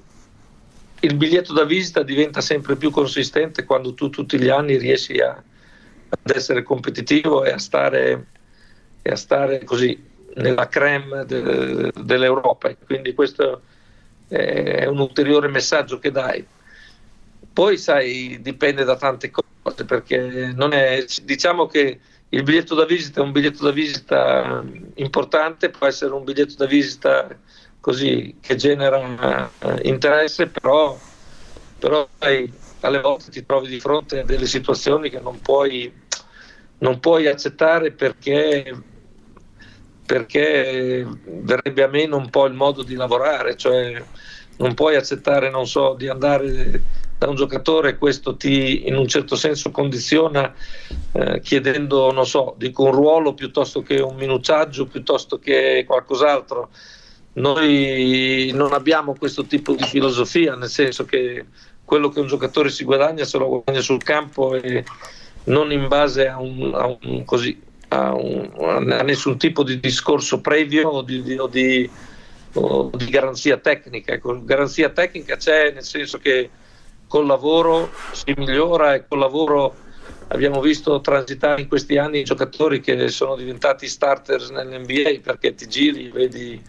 il 1.00 1.16
biglietto 1.16 1.52
da 1.52 1.64
visita 1.64 2.02
diventa 2.02 2.40
sempre 2.40 2.76
più 2.76 2.90
consistente 2.90 3.64
quando 3.64 3.94
tu 3.94 4.10
tutti 4.10 4.38
gli 4.38 4.48
anni 4.48 4.76
riesci 4.76 5.18
a, 5.20 5.30
ad 5.30 6.34
essere 6.34 6.62
competitivo 6.62 7.44
e 7.44 7.52
a 7.52 7.58
stare, 7.58 8.26
e 9.02 9.10
a 9.10 9.16
stare 9.16 9.64
così 9.64 9.98
nella 10.34 10.68
creme 10.68 11.24
de, 11.24 11.90
dell'Europa. 12.02 12.74
Quindi 12.84 13.14
questo 13.14 13.62
è 14.28 14.86
un 14.86 14.98
ulteriore 14.98 15.48
messaggio 15.48 15.98
che 15.98 16.10
dai. 16.10 16.44
Poi 17.52 17.76
sai, 17.78 18.38
dipende 18.40 18.84
da 18.84 18.96
tante 18.96 19.30
cose, 19.30 19.84
perché 19.84 20.52
non 20.54 20.72
è, 20.72 21.04
diciamo 21.24 21.66
che 21.66 21.98
il 22.28 22.42
biglietto 22.42 22.74
da 22.74 22.84
visita 22.84 23.20
è 23.20 23.24
un 23.24 23.32
biglietto 23.32 23.64
da 23.64 23.72
visita 23.72 24.64
importante, 24.94 25.70
può 25.70 25.86
essere 25.86 26.12
un 26.12 26.24
biglietto 26.24 26.54
da 26.56 26.66
visita 26.66 27.28
così 27.80 28.36
che 28.40 28.56
genera 28.56 28.98
uh, 29.58 29.78
interesse, 29.82 30.48
però, 30.48 30.98
però 31.78 32.08
sai, 32.18 32.52
alle 32.80 33.00
volte 33.00 33.30
ti 33.30 33.44
trovi 33.44 33.68
di 33.68 33.80
fronte 33.80 34.20
a 34.20 34.24
delle 34.24 34.46
situazioni 34.46 35.10
che 35.10 35.20
non 35.20 35.40
puoi, 35.40 35.92
non 36.78 37.00
puoi 37.00 37.26
accettare 37.26 37.92
perché 37.92 38.84
perché 40.10 41.06
verrebbe 41.24 41.84
a 41.84 41.86
meno 41.86 42.16
un 42.16 42.30
po' 42.30 42.46
il 42.46 42.54
modo 42.54 42.82
di 42.82 42.96
lavorare, 42.96 43.56
cioè 43.56 44.04
non 44.56 44.74
puoi 44.74 44.96
accettare, 44.96 45.50
non 45.50 45.68
so, 45.68 45.94
di 45.94 46.08
andare 46.08 46.82
da 47.16 47.28
un 47.28 47.36
giocatore, 47.36 47.96
questo 47.96 48.36
ti 48.36 48.88
in 48.88 48.96
un 48.96 49.06
certo 49.06 49.36
senso 49.36 49.70
condiziona 49.70 50.52
eh, 51.12 51.40
chiedendo, 51.40 52.10
non 52.10 52.26
so, 52.26 52.54
dico 52.58 52.84
un 52.84 52.92
ruolo 52.92 53.34
piuttosto 53.34 53.82
che 53.82 54.00
un 54.00 54.16
minucciaggio, 54.16 54.86
piuttosto 54.86 55.38
che 55.38 55.84
qualcos'altro. 55.86 56.70
Noi 57.32 58.50
non 58.54 58.72
abbiamo 58.72 59.14
questo 59.14 59.44
tipo 59.44 59.74
di 59.74 59.84
filosofia, 59.84 60.56
nel 60.56 60.68
senso 60.68 61.04
che 61.04 61.44
quello 61.84 62.08
che 62.08 62.20
un 62.20 62.26
giocatore 62.26 62.70
si 62.70 62.84
guadagna 62.84 63.24
se 63.24 63.38
lo 63.38 63.48
guadagna 63.48 63.80
sul 63.80 64.02
campo 64.02 64.54
e 64.54 64.84
non 65.44 65.72
in 65.72 65.88
base 65.88 66.28
a 66.28 66.40
un, 66.40 66.72
a 66.74 66.86
un 66.86 67.24
così, 67.24 67.60
a, 67.88 68.14
un, 68.14 68.92
a, 68.92 69.02
nessun 69.02 69.38
tipo 69.38 69.62
di 69.62 69.80
discorso 69.80 70.40
previo 70.40 70.88
o 70.88 71.02
di, 71.02 71.22
di, 71.22 71.38
o 71.38 71.46
di, 71.46 71.88
o 72.54 72.90
di 72.94 73.04
garanzia 73.06 73.56
tecnica. 73.58 74.12
Ecco, 74.12 74.44
garanzia 74.44 74.90
tecnica 74.90 75.36
c'è 75.36 75.72
nel 75.72 75.84
senso 75.84 76.18
che 76.18 76.50
col 77.06 77.26
lavoro 77.26 77.90
si 78.12 78.32
migliora 78.36 78.94
e 78.94 79.04
col 79.08 79.18
lavoro 79.18 79.74
abbiamo 80.28 80.60
visto 80.60 81.00
transitare 81.00 81.62
in 81.62 81.68
questi 81.68 81.98
anni 81.98 82.22
giocatori 82.22 82.80
che 82.80 83.08
sono 83.08 83.34
diventati 83.34 83.88
starters 83.88 84.50
nell'NBA 84.50 85.20
perché 85.22 85.54
ti 85.54 85.66
giri, 85.66 86.08
vedi 86.10 86.62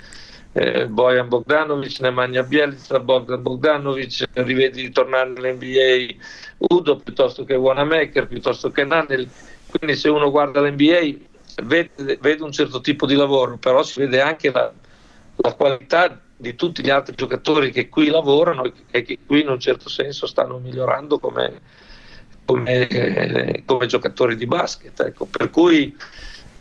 eh, 0.54 0.88
Bojan 0.88 1.28
Bogdanovic, 1.28 2.00
Nemanja 2.00 2.44
Bielica, 2.44 3.00
Bogdan 3.00 3.42
Bogdanovic, 3.42 4.30
rivedi 4.34 4.92
tornare 4.92 5.30
nell'NBA 5.30 6.16
Udo 6.58 6.98
piuttosto 6.98 7.44
che 7.44 7.56
Wanamaker, 7.56 8.28
piuttosto 8.28 8.72
che 8.72 8.84
Nanel 8.84 9.30
quindi 9.72 9.96
se 9.96 10.10
uno 10.10 10.30
guarda 10.30 10.60
l'NBA 10.60 11.18
vede, 11.64 12.18
vede 12.20 12.44
un 12.44 12.52
certo 12.52 12.82
tipo 12.82 13.06
di 13.06 13.16
lavoro, 13.16 13.58
però 13.58 13.84
si 13.84 14.02
vede 14.02 14.20
anche 14.20 14.52
la, 14.52 14.72
la 15.38 15.54
qualità 15.54 16.20
di 16.36 16.56
tutti 16.56 16.84
gli 16.84 16.90
altri 16.90 17.16
giocatori 17.16 17.72
che 17.72 17.88
qui 17.88 18.08
lavorano 18.08 18.70
e 18.90 19.02
che 19.04 19.20
qui 19.26 19.42
in 19.42 19.50
un 19.50 19.60
certo 19.60 19.88
senso 19.88 20.28
stanno 20.28 20.58
migliorando 20.58 21.20
come, 21.20 21.62
come, 22.44 22.88
eh, 22.88 23.64
come 23.66 23.86
giocatori 23.86 24.36
di 24.36 24.46
basket. 24.46 25.00
Ecco. 25.00 25.26
Per 25.26 25.50
cui 25.50 25.96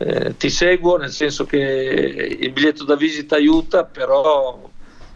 eh, 0.03 0.37
ti 0.37 0.49
seguo 0.49 0.97
nel 0.97 1.11
senso 1.11 1.45
che 1.45 1.57
il 1.57 2.51
biglietto 2.51 2.83
da 2.83 2.95
visita 2.95 3.35
aiuta, 3.35 3.85
però 3.85 4.69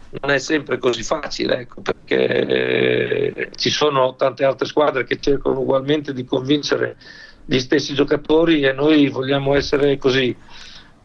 non 0.08 0.30
è 0.30 0.38
sempre 0.38 0.78
così 0.78 1.02
facile, 1.02 1.58
ecco, 1.58 1.82
perché 1.82 3.50
ci 3.56 3.70
sono 3.70 4.14
tante 4.16 4.44
altre 4.44 4.66
squadre 4.66 5.04
che 5.04 5.18
cercano 5.18 5.60
ugualmente 5.60 6.12
di 6.12 6.24
convincere 6.24 6.96
gli 7.44 7.58
stessi 7.58 7.94
giocatori 7.94 8.62
e 8.62 8.72
noi 8.72 9.08
vogliamo 9.08 9.54
essere 9.54 9.98
così 9.98 10.34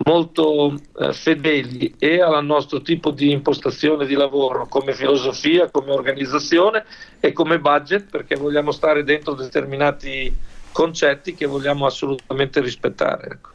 molto 0.03 0.73
eh, 0.97 1.13
fedeli 1.13 1.93
e 1.99 2.21
al 2.21 2.43
nostro 2.43 2.81
tipo 2.81 3.11
di 3.11 3.31
impostazione 3.31 4.05
di 4.05 4.15
lavoro 4.15 4.67
come 4.67 4.93
filosofia, 4.93 5.69
come 5.69 5.91
organizzazione 5.91 6.85
e 7.19 7.31
come 7.31 7.59
budget 7.59 8.09
perché 8.09 8.35
vogliamo 8.35 8.71
stare 8.71 9.03
dentro 9.03 9.33
determinati 9.33 10.33
concetti 10.71 11.35
che 11.35 11.45
vogliamo 11.45 11.85
assolutamente 11.85 12.61
rispettare. 12.61 13.27
Ecco. 13.31 13.49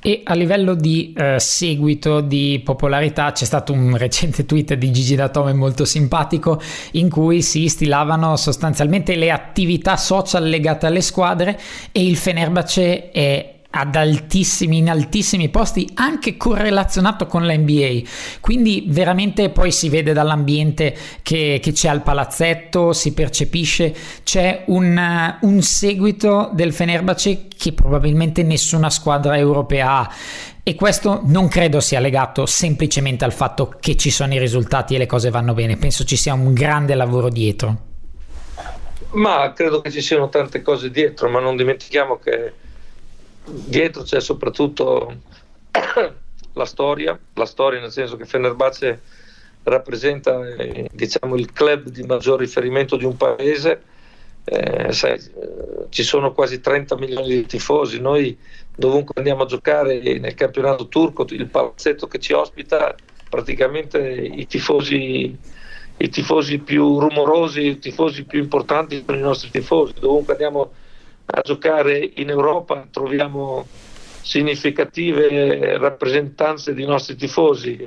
E 0.00 0.22
a 0.24 0.34
livello 0.34 0.74
di 0.74 1.12
eh, 1.16 1.40
seguito, 1.40 2.20
di 2.20 2.60
popolarità, 2.64 3.32
c'è 3.32 3.44
stato 3.44 3.72
un 3.72 3.96
recente 3.98 4.46
tweet 4.46 4.74
di 4.74 4.92
Gigi 4.92 5.16
Datome 5.16 5.52
molto 5.52 5.84
simpatico 5.84 6.60
in 6.92 7.08
cui 7.10 7.42
si 7.42 7.68
stilavano 7.68 8.36
sostanzialmente 8.36 9.16
le 9.16 9.30
attività 9.30 9.96
social 9.96 10.48
legate 10.48 10.86
alle 10.86 11.00
squadre 11.00 11.58
e 11.92 12.06
il 12.06 12.16
Fenerbahce 12.16 13.10
è 13.10 13.57
ad 13.70 13.94
altissimi, 13.96 14.78
in 14.78 14.88
altissimi 14.88 15.50
posti, 15.50 15.88
anche 15.94 16.36
correlazionato 16.36 17.26
con 17.26 17.46
la 17.46 17.54
NBA. 17.54 18.00
Quindi 18.40 18.84
veramente 18.88 19.50
poi 19.50 19.70
si 19.70 19.88
vede 19.88 20.12
dall'ambiente 20.12 20.96
che, 21.22 21.60
che 21.62 21.72
c'è 21.72 21.88
al 21.88 22.02
palazzetto, 22.02 22.92
si 22.92 23.12
percepisce, 23.12 23.94
c'è 24.22 24.64
un, 24.68 25.36
un 25.42 25.62
seguito 25.62 26.50
del 26.54 26.72
Fenerbahce 26.72 27.46
che 27.54 27.72
probabilmente 27.72 28.42
nessuna 28.42 28.88
squadra 28.88 29.36
europea 29.36 29.90
ha. 29.90 30.14
E 30.62 30.74
questo 30.74 31.20
non 31.24 31.48
credo 31.48 31.80
sia 31.80 32.00
legato 32.00 32.46
semplicemente 32.46 33.24
al 33.24 33.32
fatto 33.32 33.76
che 33.80 33.96
ci 33.96 34.10
sono 34.10 34.34
i 34.34 34.38
risultati 34.38 34.94
e 34.94 34.98
le 34.98 35.06
cose 35.06 35.30
vanno 35.30 35.54
bene, 35.54 35.76
penso 35.76 36.04
ci 36.04 36.16
sia 36.16 36.34
un 36.34 36.52
grande 36.52 36.94
lavoro 36.94 37.28
dietro. 37.28 37.86
Ma 39.12 39.52
credo 39.54 39.80
che 39.80 39.90
ci 39.90 40.02
siano 40.02 40.28
tante 40.28 40.60
cose 40.60 40.90
dietro, 40.90 41.30
ma 41.30 41.40
non 41.40 41.56
dimentichiamo 41.56 42.18
che 42.18 42.52
dietro 43.48 44.02
c'è 44.02 44.20
soprattutto 44.20 45.14
la 46.52 46.64
storia, 46.64 47.18
la 47.34 47.46
storia 47.46 47.80
nel 47.80 47.92
senso 47.92 48.16
che 48.16 48.24
Fenerbahce 48.24 49.00
rappresenta 49.62 50.46
eh, 50.56 50.88
diciamo, 50.92 51.36
il 51.36 51.52
club 51.52 51.88
di 51.88 52.02
maggior 52.02 52.38
riferimento 52.38 52.96
di 52.96 53.04
un 53.04 53.16
paese, 53.16 53.82
eh, 54.44 54.92
sai, 54.92 55.14
eh, 55.14 55.86
ci 55.90 56.02
sono 56.02 56.32
quasi 56.32 56.60
30 56.60 56.96
milioni 56.96 57.28
di 57.28 57.46
tifosi, 57.46 58.00
noi 58.00 58.36
dovunque 58.74 59.14
andiamo 59.16 59.42
a 59.42 59.46
giocare 59.46 60.18
nel 60.18 60.34
campionato 60.34 60.88
turco, 60.88 61.26
il 61.28 61.46
palazzetto 61.46 62.06
che 62.06 62.18
ci 62.18 62.32
ospita, 62.32 62.94
praticamente 63.28 63.98
i 63.98 64.46
tifosi, 64.46 65.36
i 65.98 66.08
tifosi 66.08 66.58
più 66.58 66.98
rumorosi, 66.98 67.66
i 67.66 67.78
tifosi 67.78 68.24
più 68.24 68.40
importanti 68.40 69.02
sono 69.04 69.18
i 69.18 69.22
nostri 69.22 69.50
tifosi, 69.50 69.94
dovunque 69.98 70.32
andiamo 70.32 70.62
a 70.62 70.68
giocare 71.42 72.12
in 72.16 72.30
Europa 72.30 72.86
troviamo 72.90 73.66
significative 74.22 75.78
rappresentanze 75.78 76.74
dei 76.74 76.86
nostri 76.86 77.16
tifosi. 77.16 77.86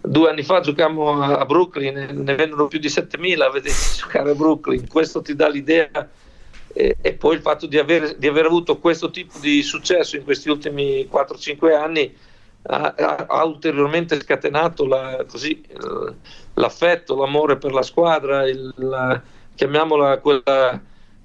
Due 0.00 0.30
anni 0.30 0.42
fa 0.42 0.60
giocammo 0.60 1.20
a 1.20 1.44
Brooklyn, 1.44 2.08
ne 2.12 2.34
vengono 2.34 2.68
più 2.68 2.78
di 2.78 2.88
7.000 2.88 3.40
a 3.40 3.50
vedere 3.50 3.74
giocare 3.96 4.30
a 4.30 4.34
Brooklyn, 4.34 4.86
questo 4.86 5.22
ti 5.22 5.34
dà 5.34 5.48
l'idea 5.48 6.08
e, 6.72 6.96
e 7.00 7.12
poi 7.14 7.34
il 7.34 7.40
fatto 7.40 7.66
di 7.66 7.78
aver, 7.78 8.16
di 8.16 8.28
aver, 8.28 8.46
avuto 8.46 8.78
questo 8.78 9.10
tipo 9.10 9.38
di 9.40 9.62
successo 9.62 10.16
in 10.16 10.24
questi 10.24 10.48
ultimi 10.48 11.08
4-5 11.10 11.74
anni 11.74 12.16
ha, 12.62 12.94
ha, 13.26 13.44
ulteriormente 13.44 14.20
scatenato 14.20 14.86
la, 14.86 15.24
così, 15.28 15.60
l'affetto, 16.54 17.16
l'amore 17.16 17.56
per 17.56 17.72
la 17.72 17.82
squadra, 17.82 18.46
il, 18.46 18.72
la, 18.76 19.20
chiamiamola 19.54 20.18
quella 20.18 20.80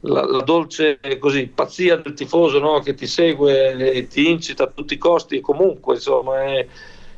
la, 0.06 0.26
la, 0.26 0.42
dolce 0.42 1.00
così, 1.20 1.48
pazzia 1.48 1.98
del 1.98 2.14
tifoso 2.14 2.60
no? 2.60 2.80
che 2.80 2.94
ti 2.94 3.08
segue 3.08 3.92
e 3.92 4.08
ti 4.08 4.30
incita 4.30 4.64
a 4.64 4.72
tutti 4.74 4.96
i 4.96 4.98
costi 4.98 5.38
e 5.38 5.42
comunque 5.42 5.96
insomma 5.96 6.44
è, 6.44 6.68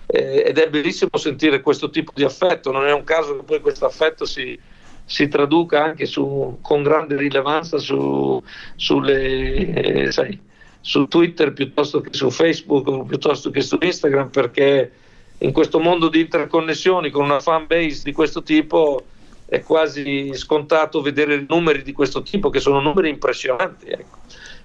è, 0.06 0.43
ed 0.48 0.58
è 0.58 0.69
bellissimo 0.69 1.17
sentire 1.17 1.62
questo 1.62 1.89
tipo 1.89 2.12
di 2.13 2.24
affetto 2.24 2.71
non 2.71 2.86
è 2.86 2.93
un 2.93 3.04
caso 3.04 3.38
che 3.38 3.43
poi 3.43 3.60
questo 3.60 3.86
affetto 3.86 4.26
si, 4.26 4.58
si 5.04 5.28
traduca 5.28 5.84
anche 5.84 6.06
su, 6.06 6.60
con 6.62 6.84
grande 6.84 7.17
rilevanza 7.17 7.80
su, 7.80 8.41
sulle, 8.76 10.06
eh, 10.06 10.12
sai, 10.12 10.39
su 10.80 11.08
Twitter 11.08 11.54
piuttosto 11.54 12.02
che 12.02 12.10
su 12.12 12.30
Facebook 12.30 13.08
piuttosto 13.08 13.50
che 13.50 13.62
su 13.62 13.78
Instagram 13.82 14.30
perché 14.30 14.91
in 15.39 15.52
questo 15.52 15.80
mondo 15.80 16.08
di 16.08 16.19
interconnessioni 16.19 17.10
con 17.10 17.24
una 17.24 17.39
fan 17.39 17.65
base 17.65 18.02
di 18.04 18.13
questo 18.13 18.43
tipo 18.43 19.04
è 19.45 19.62
quasi 19.62 20.34
scontato 20.34 21.01
vedere 21.01 21.45
numeri 21.47 21.84
di 21.84 21.91
questo 21.91 22.23
tipo 22.23 22.49
che 22.49 22.60
sono 22.60 22.79
numeri 22.79 23.10
impressionanti 23.10 23.88
ecco. 23.89 24.17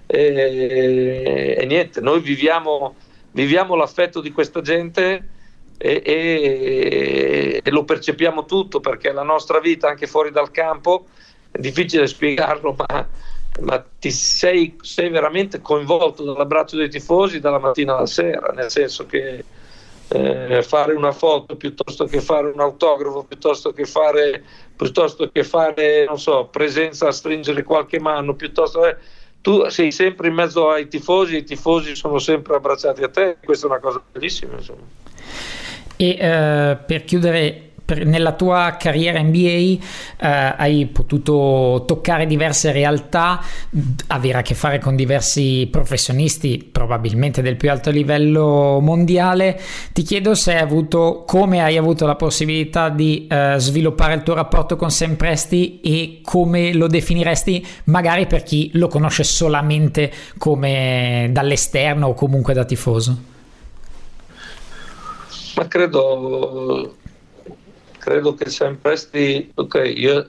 e, 0.07 1.55
e, 1.59 1.65
niente 1.65 2.01
noi 2.01 2.19
viviamo, 2.19 2.95
viviamo 3.31 3.75
l'affetto 3.75 4.21
di 4.21 4.31
questa 4.31 4.61
gente 4.61 5.29
e, 5.77 6.01
e, 6.03 7.61
e, 7.63 7.71
lo 7.71 7.83
percepiamo 7.83 8.45
tutto 8.45 8.79
perché 8.79 9.11
la 9.11 9.23
nostra 9.23 9.59
vita 9.59 9.87
anche 9.87 10.07
fuori 10.07 10.31
dal 10.31 10.49
campo 10.49 11.05
è 11.51 11.59
difficile 11.59 12.07
spiegarlo 12.07 12.75
ma, 12.75 13.07
ma 13.61 13.85
ti 13.99 14.09
sei, 14.09 14.77
sei, 14.81 15.09
veramente 15.09 15.61
coinvolto 15.61 16.23
dall'abbraccio 16.23 16.75
dei 16.75 16.89
tifosi 16.89 17.39
dalla 17.39 17.59
mattina 17.59 17.97
alla 17.97 18.07
sera 18.07 18.51
nel 18.51 18.71
senso 18.71 19.05
che 19.05 19.43
eh, 20.11 20.63
fare 20.63 20.93
una 20.93 21.11
foto 21.11 21.55
piuttosto 21.55 22.05
che 22.05 22.21
fare 22.21 22.49
un 22.49 22.59
autografo 22.59 23.23
piuttosto 23.23 23.71
che 23.71 23.85
fare 23.85 24.43
piuttosto 24.75 25.29
che 25.29 25.43
fare 25.43 26.05
non 26.05 26.19
so 26.19 26.47
presenza 26.51 27.07
a 27.07 27.11
stringere 27.11 27.63
qualche 27.63 27.99
mano 27.99 28.35
piuttosto 28.35 28.85
eh, 28.85 28.97
tu 29.41 29.67
sei 29.69 29.91
sempre 29.91 30.27
in 30.27 30.33
mezzo 30.33 30.69
ai 30.69 30.87
tifosi 30.87 31.37
i 31.37 31.43
tifosi 31.43 31.95
sono 31.95 32.19
sempre 32.19 32.55
abbracciati 32.55 33.03
a 33.03 33.09
te 33.09 33.37
questa 33.43 33.67
è 33.67 33.69
una 33.69 33.79
cosa 33.79 34.01
bellissima 34.11 34.53
insomma. 34.53 34.83
E 35.97 36.13
uh, 36.13 36.83
per 36.85 37.03
chiudere 37.03 37.70
nella 37.95 38.33
tua 38.33 38.75
carriera 38.79 39.21
NBA 39.21 39.37
eh, 39.37 39.79
hai 40.19 40.85
potuto 40.87 41.83
toccare 41.85 42.25
diverse 42.25 42.71
realtà, 42.71 43.41
avere 44.07 44.39
a 44.39 44.41
che 44.41 44.53
fare 44.53 44.79
con 44.79 44.95
diversi 44.95 45.67
professionisti, 45.71 46.69
probabilmente 46.71 47.41
del 47.41 47.57
più 47.57 47.69
alto 47.69 47.91
livello 47.91 48.79
mondiale. 48.81 49.59
Ti 49.93 50.01
chiedo 50.03 50.35
se 50.35 50.53
hai 50.53 50.61
avuto, 50.61 51.23
come 51.25 51.61
hai 51.61 51.77
avuto 51.77 52.05
la 52.05 52.15
possibilità 52.15 52.89
di 52.89 53.27
eh, 53.27 53.55
sviluppare 53.57 54.15
il 54.15 54.23
tuo 54.23 54.33
rapporto 54.33 54.75
con 54.75 54.91
Sam 54.91 55.15
Presti 55.15 55.79
e 55.81 56.21
come 56.23 56.73
lo 56.73 56.87
definiresti, 56.87 57.65
magari 57.85 58.27
per 58.27 58.43
chi 58.43 58.71
lo 58.73 58.87
conosce 58.87 59.23
solamente 59.23 60.11
come 60.37 61.29
dall'esterno 61.31 62.07
o 62.07 62.13
comunque 62.13 62.53
da 62.53 62.65
tifoso. 62.65 63.29
Ma 65.55 65.67
credo, 65.67 66.95
credo 68.01 68.33
che 68.33 68.49
Sam 68.49 68.77
Presti, 68.77 69.51
ok, 69.53 69.75
io, 69.95 70.13
io, 70.13 70.27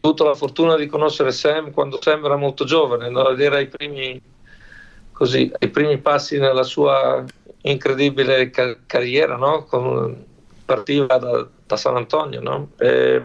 ho 0.00 0.08
avuto 0.08 0.24
la 0.24 0.34
fortuna 0.34 0.76
di 0.76 0.86
conoscere 0.86 1.32
Sam 1.32 1.72
quando 1.72 1.98
Sam 2.00 2.24
era 2.24 2.36
molto 2.36 2.64
giovane, 2.64 3.08
ed 3.08 3.40
era 3.40 3.56
ai 3.56 3.66
primi, 3.66 4.20
così, 5.10 5.50
ai 5.58 5.68
primi 5.70 5.98
passi 5.98 6.38
nella 6.38 6.62
sua 6.62 7.24
incredibile 7.62 8.50
car- 8.50 8.78
carriera, 8.86 9.36
no? 9.36 9.64
Con, 9.64 10.24
partiva 10.64 11.18
da, 11.18 11.48
da, 11.66 11.76
San 11.76 11.96
Antonio, 11.96 12.40
no? 12.40 12.70
e, 12.78 13.24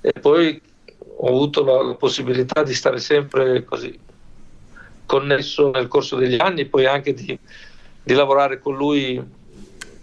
e, 0.00 0.12
poi 0.20 0.62
ho 1.16 1.26
avuto 1.26 1.64
la, 1.64 1.82
la 1.82 1.94
possibilità 1.94 2.62
di 2.62 2.74
stare 2.74 3.00
sempre 3.00 3.64
così 3.64 3.98
connesso 5.04 5.72
nel 5.72 5.88
corso 5.88 6.14
degli 6.14 6.40
anni, 6.40 6.66
poi 6.66 6.86
anche 6.86 7.12
di, 7.12 7.36
di 8.04 8.14
lavorare 8.14 8.60
con 8.60 8.76
lui 8.76 9.20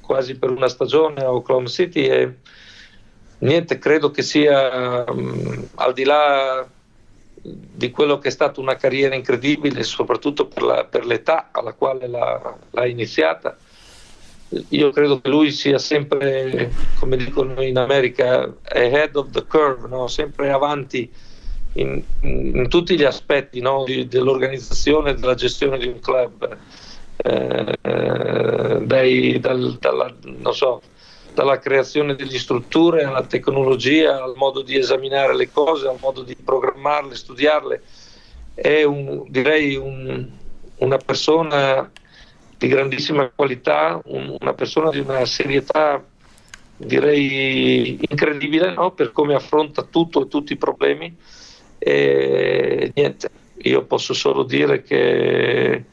quasi 0.01 0.35
per 0.37 0.49
una 0.49 0.67
stagione 0.67 1.21
a 1.21 1.31
Oklahoma 1.31 1.67
City 1.67 2.01
e 2.01 2.35
niente, 3.41 3.77
credo 3.77 4.11
che 4.11 4.21
sia 4.21 5.03
um, 5.07 5.67
al 5.75 5.93
di 5.93 6.03
là 6.03 6.67
di 7.43 7.89
quello 7.89 8.19
che 8.19 8.27
è 8.27 8.31
stata 8.31 8.59
una 8.59 8.75
carriera 8.75 9.15
incredibile, 9.15 9.83
soprattutto 9.83 10.47
per, 10.47 10.61
la, 10.61 10.85
per 10.85 11.05
l'età 11.05 11.49
alla 11.51 11.73
quale 11.73 12.07
l'ha, 12.07 12.57
l'ha, 12.69 12.85
iniziata. 12.85 13.57
Io 14.69 14.91
credo 14.91 15.21
che 15.21 15.29
lui 15.29 15.51
sia 15.51 15.79
sempre, 15.79 16.71
come 16.99 17.17
dicono 17.17 17.61
in 17.63 17.77
America, 17.77 18.53
ahead 18.63 19.15
of 19.15 19.29
the 19.31 19.45
curve, 19.45 19.87
no? 19.87 20.07
sempre 20.07 20.51
avanti 20.51 21.09
in, 21.73 22.03
in, 22.19 22.67
tutti 22.67 22.97
gli 22.97 23.03
aspetti 23.03 23.59
no? 23.61 23.85
di, 23.85 24.07
dell'organizzazione 24.07 25.11
e 25.11 25.15
della 25.15 25.35
gestione 25.35 25.77
di 25.77 25.87
un 25.87 25.99
club 25.99 26.57
eh, 27.23 27.77
dai, 28.83 29.39
dal, 29.39 29.77
dalla, 29.79 30.13
so, 30.51 30.81
dalla, 31.33 31.59
creazione 31.59 32.15
delle 32.15 32.37
strutture 32.37 33.03
alla 33.03 33.23
tecnologia, 33.23 34.23
al 34.23 34.33
modo 34.35 34.61
di 34.61 34.77
esaminare 34.77 35.35
le 35.35 35.51
cose, 35.51 35.87
al 35.87 35.97
modo 35.99 36.23
di 36.23 36.35
programmarle, 36.35 37.15
studiarle. 37.15 37.81
È 38.53 38.83
un, 38.83 39.25
direi 39.27 39.75
un, 39.75 40.27
una 40.77 40.97
persona 40.97 41.89
di 42.57 42.67
grandissima 42.67 43.31
qualità, 43.33 43.99
un, 44.05 44.35
una 44.39 44.53
persona 44.53 44.89
di 44.89 44.99
una 44.99 45.25
serietà 45.25 46.03
direi 46.85 47.99
incredibile 48.09 48.73
no? 48.73 48.91
per 48.91 49.11
come 49.11 49.35
affronta 49.35 49.83
tutto 49.83 50.23
e 50.23 50.27
tutti 50.27 50.53
i 50.53 50.57
problemi. 50.57 51.15
E 51.77 52.91
niente, 52.93 53.29
io 53.63 53.83
posso 53.85 54.13
solo 54.13 54.43
dire 54.43 54.83
che 54.83 55.85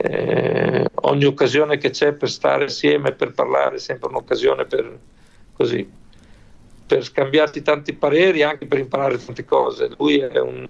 eh, 0.00 0.88
ogni 1.02 1.24
occasione 1.24 1.76
che 1.76 1.90
c'è 1.90 2.12
per 2.12 2.30
stare 2.30 2.64
assieme, 2.64 3.12
per 3.12 3.32
parlare, 3.32 3.76
è 3.76 3.80
sempre 3.80 4.08
un'occasione 4.08 4.64
per, 4.64 4.98
così, 5.52 5.90
per 6.86 7.02
scambiarti 7.02 7.62
tanti 7.62 7.92
pareri, 7.94 8.42
anche 8.42 8.66
per 8.66 8.78
imparare 8.78 9.22
tante 9.22 9.44
cose. 9.44 9.90
Lui 9.98 10.18
è 10.20 10.38
un, 10.38 10.66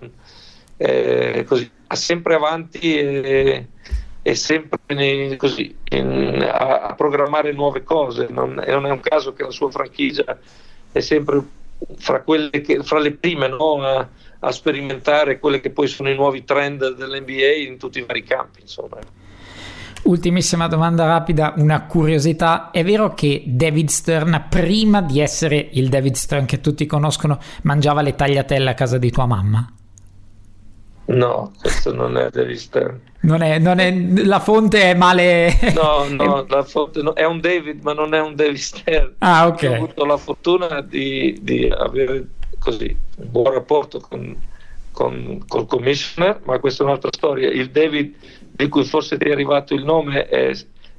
è 0.78 1.44
così, 1.44 1.70
ha 1.88 1.94
sempre 1.94 2.34
avanti 2.34 2.98
e, 2.98 3.66
e 4.22 4.34
sempre 4.34 5.36
così, 5.36 5.76
in, 5.90 6.42
a, 6.50 6.80
a, 6.80 6.94
programmare 6.94 7.52
nuove 7.52 7.82
cose. 7.82 8.28
Non, 8.30 8.54
non, 8.66 8.86
è 8.86 8.90
un 8.90 9.00
caso 9.00 9.34
che 9.34 9.42
la 9.42 9.50
sua 9.50 9.70
franchigia 9.70 10.38
è 10.90 11.00
sempre 11.00 11.42
fra, 11.98 12.24
che, 12.24 12.82
fra 12.82 12.98
le 12.98 13.12
prime 13.12 13.46
no, 13.48 13.82
a, 13.82 14.08
a 14.40 14.52
sperimentare 14.52 15.38
quelli 15.38 15.60
che 15.60 15.70
poi 15.70 15.86
sono 15.86 16.08
i 16.08 16.14
nuovi 16.14 16.44
trend 16.44 16.94
dell'NBA 16.94 17.52
in 17.56 17.76
tutti 17.76 17.98
i 17.98 18.04
vari 18.06 18.22
campi. 18.22 18.62
Insomma. 18.62 19.17
Ultimissima 20.04 20.68
domanda 20.68 21.04
rapida, 21.04 21.54
una 21.56 21.84
curiosità. 21.84 22.70
È 22.70 22.84
vero 22.84 23.14
che 23.14 23.42
David 23.46 23.88
Stern, 23.88 24.46
prima 24.48 25.02
di 25.02 25.20
essere 25.20 25.68
il 25.72 25.88
David 25.88 26.14
Stern 26.14 26.46
che 26.46 26.60
tutti 26.60 26.86
conoscono, 26.86 27.38
mangiava 27.62 28.00
le 28.00 28.14
tagliatelle 28.14 28.70
a 28.70 28.74
casa 28.74 28.96
di 28.98 29.10
tua 29.10 29.26
mamma? 29.26 29.72
No, 31.06 31.52
questo 31.60 31.94
non 31.94 32.16
è 32.18 32.28
David 32.30 32.56
Stern. 32.56 33.00
Non 33.20 33.42
è, 33.42 33.58
non 33.58 33.78
è, 33.78 33.90
la 34.24 34.40
fonte 34.40 34.82
è 34.82 34.94
male. 34.94 35.58
No, 35.74 36.06
no, 36.08 36.44
la 36.48 36.62
fonte 36.62 37.02
no, 37.02 37.14
è 37.14 37.24
un 37.24 37.40
David, 37.40 37.82
ma 37.82 37.94
non 37.94 38.14
è 38.14 38.20
un 38.20 38.34
David 38.34 38.56
Stern. 38.56 39.14
Ah, 39.18 39.46
ok. 39.46 39.62
Ho 39.62 39.74
avuto 39.74 40.04
la 40.04 40.16
fortuna 40.16 40.80
di, 40.82 41.38
di 41.40 41.66
avere 41.66 42.26
così 42.58 42.94
un 43.16 43.30
buon 43.30 43.52
rapporto 43.52 44.00
con, 44.00 44.36
con, 44.92 45.42
col 45.46 45.66
commissioner, 45.66 46.40
ma 46.44 46.58
questa 46.58 46.82
è 46.82 46.86
un'altra 46.86 47.10
storia. 47.12 47.48
Il 47.48 47.70
David 47.70 48.14
di 48.58 48.68
cui 48.68 48.84
forse 48.84 49.16
ti 49.16 49.26
è 49.28 49.30
arrivato 49.30 49.72
il 49.72 49.84
nome 49.84 50.26
è, 50.26 50.50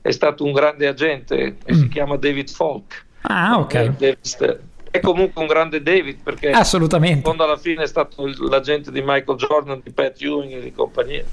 è 0.01 0.11
stato 0.11 0.45
un 0.45 0.53
grande 0.53 0.87
agente 0.87 1.57
Mm. 1.69 1.73
si 1.77 1.87
chiama 1.89 2.15
David 2.15 2.49
Falk. 2.49 3.05
Ah, 3.23 3.59
ok. 3.59 3.73
Eh, 3.73 3.89
David. 3.97 4.59
È 4.91 4.99
comunque 5.01 5.41
un 5.41 5.47
grande 5.47 5.83
David 5.83 6.19
perché 6.23 6.51
Assolutamente. 6.51 7.21
fondo 7.27 7.43
alla 7.43 7.57
fine 7.57 7.83
è 7.83 7.87
stato 7.87 8.25
l'agente 8.49 8.91
di 8.91 9.01
Michael 9.05 9.37
Jordan, 9.37 9.81
di 9.83 9.91
Pat 9.91 10.19
Ewing 10.21 10.53
e 10.53 10.61
di 10.61 10.71
compagnia. 10.71 11.23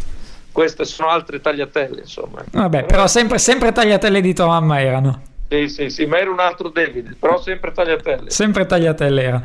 Queste 0.51 0.85
sono 0.85 1.09
altre 1.11 1.41
tagliatelle, 1.41 2.01
insomma. 2.01 2.45
Vabbè, 2.51 2.85
però 2.87 3.07
sempre, 3.07 3.39
sempre 3.39 3.71
tagliatelle 3.73 4.21
di 4.21 4.35
mamma 4.39 4.81
erano. 4.81 5.23
Sì, 5.49 5.69
sì, 5.69 5.91
sì, 5.91 6.07
ma 6.07 6.19
era 6.19 6.31
un 6.31 6.41
altro 6.41 6.71
David, 6.71 7.17
però 7.21 7.41
sempre 7.41 7.71
tagliatelle. 7.71 8.31
Sempre 8.31 8.67
tagliatelle 8.67 9.23
era. 9.23 9.43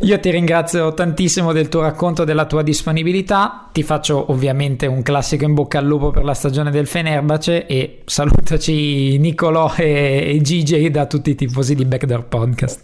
Io 0.00 0.18
ti 0.18 0.30
ringrazio 0.30 0.94
tantissimo 0.94 1.52
del 1.52 1.68
tuo 1.68 1.82
racconto, 1.82 2.24
della 2.24 2.46
tua 2.46 2.62
disponibilità. 2.62 3.68
Ti 3.70 3.82
faccio 3.82 4.30
ovviamente 4.30 4.86
un 4.86 5.02
classico 5.02 5.44
in 5.44 5.52
bocca 5.52 5.78
al 5.78 5.84
lupo 5.84 6.10
per 6.10 6.24
la 6.24 6.32
stagione 6.32 6.70
del 6.70 6.86
Fenerbace 6.86 7.66
e 7.66 8.00
salutaci 8.06 9.18
Nicolò 9.18 9.74
e, 9.76 10.34
e 10.34 10.38
GJ 10.38 10.88
da 10.88 11.04
tutti 11.06 11.30
i 11.30 11.34
tifosi 11.34 11.74
di 11.74 11.84
Backdoor 11.84 12.24
Podcast. 12.24 12.82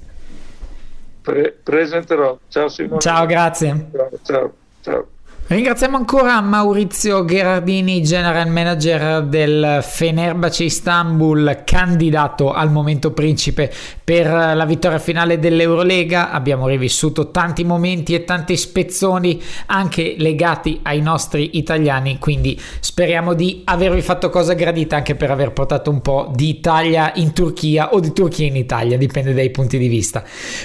Pre- 1.22 1.56
presenterò. 1.62 2.38
Ciao 2.48 2.68
Simone. 2.68 3.00
Ciao, 3.00 3.24
grazie. 3.24 3.88
Ciao, 3.90 4.10
ciao, 4.22 4.52
ciao. 4.82 5.06
Ringraziamo 5.50 5.96
ancora 5.96 6.40
Maurizio 6.40 7.24
Gherardini, 7.24 8.04
general 8.04 8.48
manager 8.48 9.24
del 9.24 9.80
Fenerbahce 9.82 10.62
Istanbul, 10.62 11.62
candidato 11.64 12.52
al 12.52 12.70
momento 12.70 13.10
principe 13.10 13.68
per 14.04 14.28
la 14.28 14.64
vittoria 14.64 15.00
finale 15.00 15.40
dell'Eurolega. 15.40 16.30
Abbiamo 16.30 16.68
rivissuto 16.68 17.32
tanti 17.32 17.64
momenti 17.64 18.14
e 18.14 18.22
tanti 18.22 18.56
spezzoni 18.56 19.42
anche 19.66 20.14
legati 20.18 20.78
ai 20.84 21.00
nostri 21.00 21.58
italiani, 21.58 22.18
quindi 22.20 22.56
speriamo 22.78 23.34
di 23.34 23.62
avervi 23.64 24.02
fatto 24.02 24.30
cosa 24.30 24.52
gradita 24.52 24.94
anche 24.94 25.16
per 25.16 25.32
aver 25.32 25.50
portato 25.50 25.90
un 25.90 26.00
po' 26.00 26.30
di 26.32 26.48
Italia 26.48 27.10
in 27.16 27.32
Turchia 27.32 27.92
o 27.92 27.98
di 27.98 28.12
Turchia 28.12 28.46
in 28.46 28.54
Italia, 28.54 28.96
dipende 28.96 29.34
dai 29.34 29.50
punti 29.50 29.78
di 29.78 29.88
vista. 29.88 30.22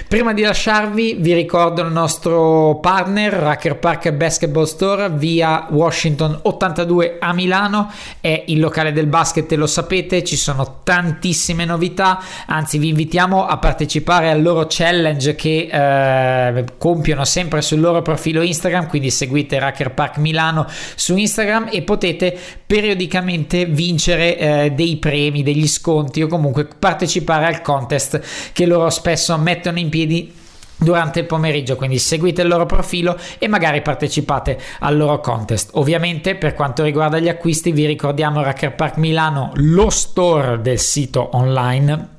Prima 0.07 0.31
di 0.31 0.43
lasciarvi 0.43 1.15
vi 1.17 1.33
ricordo 1.33 1.81
il 1.81 1.91
nostro 1.91 2.77
partner 2.79 3.33
Racker 3.33 3.79
Park 3.79 4.11
Basketball 4.11 4.73
Store 4.75 5.09
via 5.09 5.67
Washington 5.69 6.39
82 6.41 7.17
a 7.19 7.33
Milano. 7.33 7.91
È 8.19 8.43
il 8.47 8.59
locale 8.59 8.91
del 8.91 9.07
basket 9.07 9.49
e 9.51 9.55
lo 9.55 9.67
sapete 9.67 10.23
ci 10.23 10.35
sono 10.35 10.81
tantissime 10.83 11.63
novità. 11.63 12.21
Anzi 12.47 12.77
vi 12.77 12.89
invitiamo 12.89 13.45
a 13.45 13.57
partecipare 13.57 14.29
al 14.29 14.41
loro 14.41 14.65
challenge 14.67 15.35
che 15.35 15.69
eh, 15.71 16.65
compiono 16.77 17.23
sempre 17.25 17.61
sul 17.61 17.79
loro 17.79 18.01
profilo 18.01 18.41
Instagram 18.41 18.87
quindi 18.87 19.09
seguite 19.09 19.59
Racker 19.59 19.93
Park 19.93 20.17
Milano 20.17 20.67
su 20.95 21.15
Instagram 21.15 21.69
e 21.71 21.81
potete 21.81 22.37
periodicamente 22.65 23.65
vincere 23.65 24.37
eh, 24.37 24.71
dei 24.71 24.97
premi 24.97 25.43
degli 25.43 25.67
sconti 25.67 26.21
o 26.21 26.27
comunque 26.27 26.67
partecipare 26.77 27.45
al 27.45 27.61
contest 27.61 28.51
che 28.51 28.65
loro 28.65 28.89
spesso 28.89 29.37
mettono 29.37 29.79
in 29.79 29.89
piedi 29.89 30.43
durante 30.77 31.19
il 31.19 31.25
pomeriggio 31.25 31.75
quindi 31.75 31.97
seguite 31.99 32.41
il 32.41 32.47
loro 32.47 32.65
profilo 32.65 33.17
e 33.37 33.47
magari 33.47 33.81
partecipate 33.81 34.57
al 34.79 34.97
loro 34.97 35.19
contest. 35.19 35.71
Ovviamente 35.73 36.35
per 36.35 36.53
quanto 36.53 36.83
riguarda 36.83 37.19
gli 37.19 37.29
acquisti 37.29 37.71
vi 37.71 37.85
ricordiamo 37.85 38.41
Racker 38.41 38.75
Park 38.75 38.97
Milano 38.97 39.51
lo 39.55 39.89
store 39.89 40.61
del 40.61 40.79
sito 40.79 41.29
online 41.33 42.13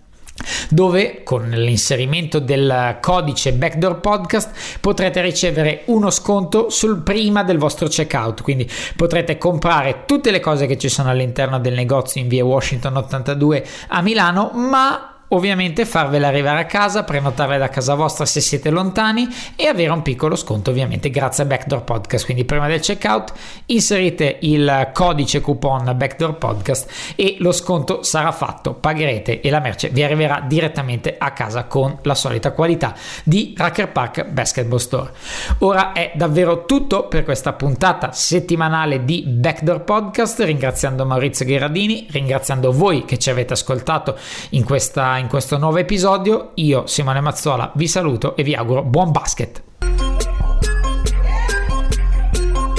dove 0.68 1.22
con 1.22 1.48
l'inserimento 1.48 2.38
del 2.38 2.98
codice 3.00 3.52
Backdoor 3.52 4.00
Podcast 4.00 4.78
potrete 4.80 5.20
ricevere 5.20 5.82
uno 5.86 6.10
sconto 6.10 6.68
sul 6.70 7.02
prima 7.02 7.42
del 7.42 7.58
vostro 7.58 7.88
checkout. 7.88 8.42
Quindi 8.42 8.68
potrete 8.94 9.38
comprare 9.38 10.02
tutte 10.06 10.30
le 10.30 10.40
cose 10.40 10.66
che 10.66 10.78
ci 10.78 10.88
sono 10.88 11.10
all'interno 11.10 11.58
del 11.58 11.74
negozio 11.74 12.20
in 12.20 12.28
via 12.28 12.44
Washington 12.44 12.96
82 12.96 13.66
a 13.88 14.02
Milano 14.02 14.50
ma 14.52 15.15
ovviamente 15.28 15.84
farvela 15.84 16.28
arrivare 16.28 16.60
a 16.60 16.66
casa, 16.66 17.04
prenotarle 17.04 17.58
da 17.58 17.68
casa 17.68 17.94
vostra 17.94 18.24
se 18.26 18.40
siete 18.40 18.70
lontani 18.70 19.28
e 19.56 19.66
avere 19.66 19.90
un 19.90 20.02
piccolo 20.02 20.36
sconto 20.36 20.70
ovviamente 20.70 21.10
grazie 21.10 21.44
a 21.44 21.46
Backdoor 21.46 21.82
Podcast. 21.82 22.24
Quindi 22.24 22.44
prima 22.44 22.66
del 22.66 22.80
checkout 22.80 23.32
inserite 23.66 24.38
il 24.42 24.90
codice 24.92 25.40
coupon 25.40 25.92
Backdoor 25.96 26.36
Podcast 26.36 27.14
e 27.16 27.36
lo 27.40 27.52
sconto 27.52 28.02
sarà 28.02 28.32
fatto, 28.32 28.74
pagherete 28.74 29.40
e 29.40 29.50
la 29.50 29.60
merce 29.60 29.88
vi 29.88 30.02
arriverà 30.02 30.44
direttamente 30.46 31.16
a 31.18 31.32
casa 31.32 31.64
con 31.64 31.98
la 32.02 32.14
solita 32.14 32.52
qualità 32.52 32.94
di 33.24 33.54
Racker 33.56 33.90
Park 33.90 34.24
Basketball 34.26 34.78
Store. 34.78 35.10
Ora 35.58 35.92
è 35.92 36.12
davvero 36.14 36.64
tutto 36.64 37.08
per 37.08 37.24
questa 37.24 37.52
puntata 37.52 38.12
settimanale 38.12 39.04
di 39.04 39.24
Backdoor 39.26 39.82
Podcast, 39.82 40.40
ringraziando 40.40 41.04
Maurizio 41.04 41.44
Gherardini, 41.44 42.06
ringraziando 42.10 42.72
voi 42.72 43.04
che 43.04 43.18
ci 43.18 43.30
avete 43.30 43.54
ascoltato 43.54 44.16
in 44.50 44.64
questa 44.64 45.15
in 45.18 45.28
questo 45.28 45.58
nuovo 45.58 45.78
episodio. 45.78 46.52
Io, 46.54 46.86
Simone 46.86 47.20
Mazzola, 47.20 47.70
vi 47.74 47.86
saluto 47.88 48.36
e 48.36 48.42
vi 48.42 48.54
auguro 48.54 48.82
buon 48.82 49.12
basket. 49.12 49.62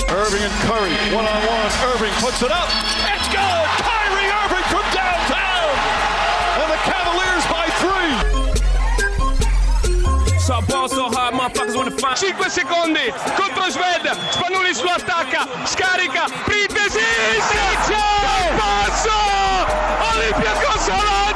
Irving 0.10 0.44
and 0.44 0.52
Curry, 0.66 0.94
one 1.14 1.26
on 1.26 1.42
one. 1.48 1.70
Irving 1.94 2.14
puts 2.20 2.42
it 2.42 2.52
up. 2.52 2.68
It's 3.14 3.28
good. 3.30 3.68
Kyrie 3.86 4.30
Irving 4.44 4.66
from 4.68 4.84
downtown. 4.92 5.72
And 6.60 6.70
the 6.72 6.80
Cavaliers 6.84 7.46
by 7.48 7.70
three. 7.80 8.14
So 10.40 10.62
ball 10.68 10.88
so 10.90 11.10
hard, 11.10 11.34
motherfuckers 11.34 11.76
wanna 11.76 11.92
find 11.92 12.18
5 12.18 12.50
secondi 12.50 13.14
contro 13.36 13.70
Sved, 13.70 14.10
Spanulis 14.32 14.82
lo 14.82 14.92
attacca, 14.92 15.48
scarica, 15.66 16.26
Printesi, 16.46 17.00
Sergio! 17.40 18.04
Passo! 18.58 19.12
Olympiacos 20.14 20.88
avanti! 20.90 21.27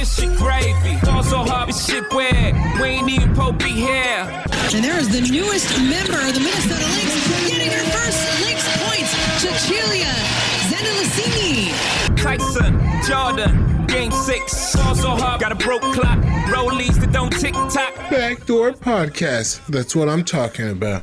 This 0.00 0.16
shit 0.16 0.34
gravy. 0.38 0.98
Ball 1.04 1.22
so 1.22 1.44
hard, 1.44 1.68
this 1.68 1.86
shit 1.86 2.10
weird. 2.12 2.56
We 2.80 2.88
ain't 2.88 3.10
even 3.10 3.34
Pope 3.34 3.62
here. 3.62 4.24
And 4.72 4.82
there 4.82 4.98
is 4.98 5.08
the 5.08 5.20
newest 5.20 5.68
member 5.78 6.16
of 6.16 6.32
the 6.34 6.40
Minnesota 6.40 6.86
Lynx 6.96 7.12
getting 7.48 7.70
her 7.70 7.84
first 7.92 8.20
Lynx 8.40 8.60
points, 8.80 9.10
Cecilia 9.44 10.12
Zendelicini. 10.72 11.70
Tyson, 12.16 12.80
Jordan, 13.06 13.86
game 13.86 14.10
six. 14.10 14.74
Ball 14.76 14.94
so 14.94 15.10
hard, 15.10 15.40
got 15.40 15.52
a 15.52 15.56
broke 15.56 15.82
clock. 15.82 16.18
Rollies 16.48 16.98
that 17.00 17.12
don't 17.12 17.30
tick 17.30 17.52
tock. 17.52 17.94
Backdoor 18.10 18.72
Podcast. 18.72 19.64
That's 19.66 19.94
what 19.94 20.08
I'm 20.08 20.24
talking 20.24 20.70
about. 20.70 21.02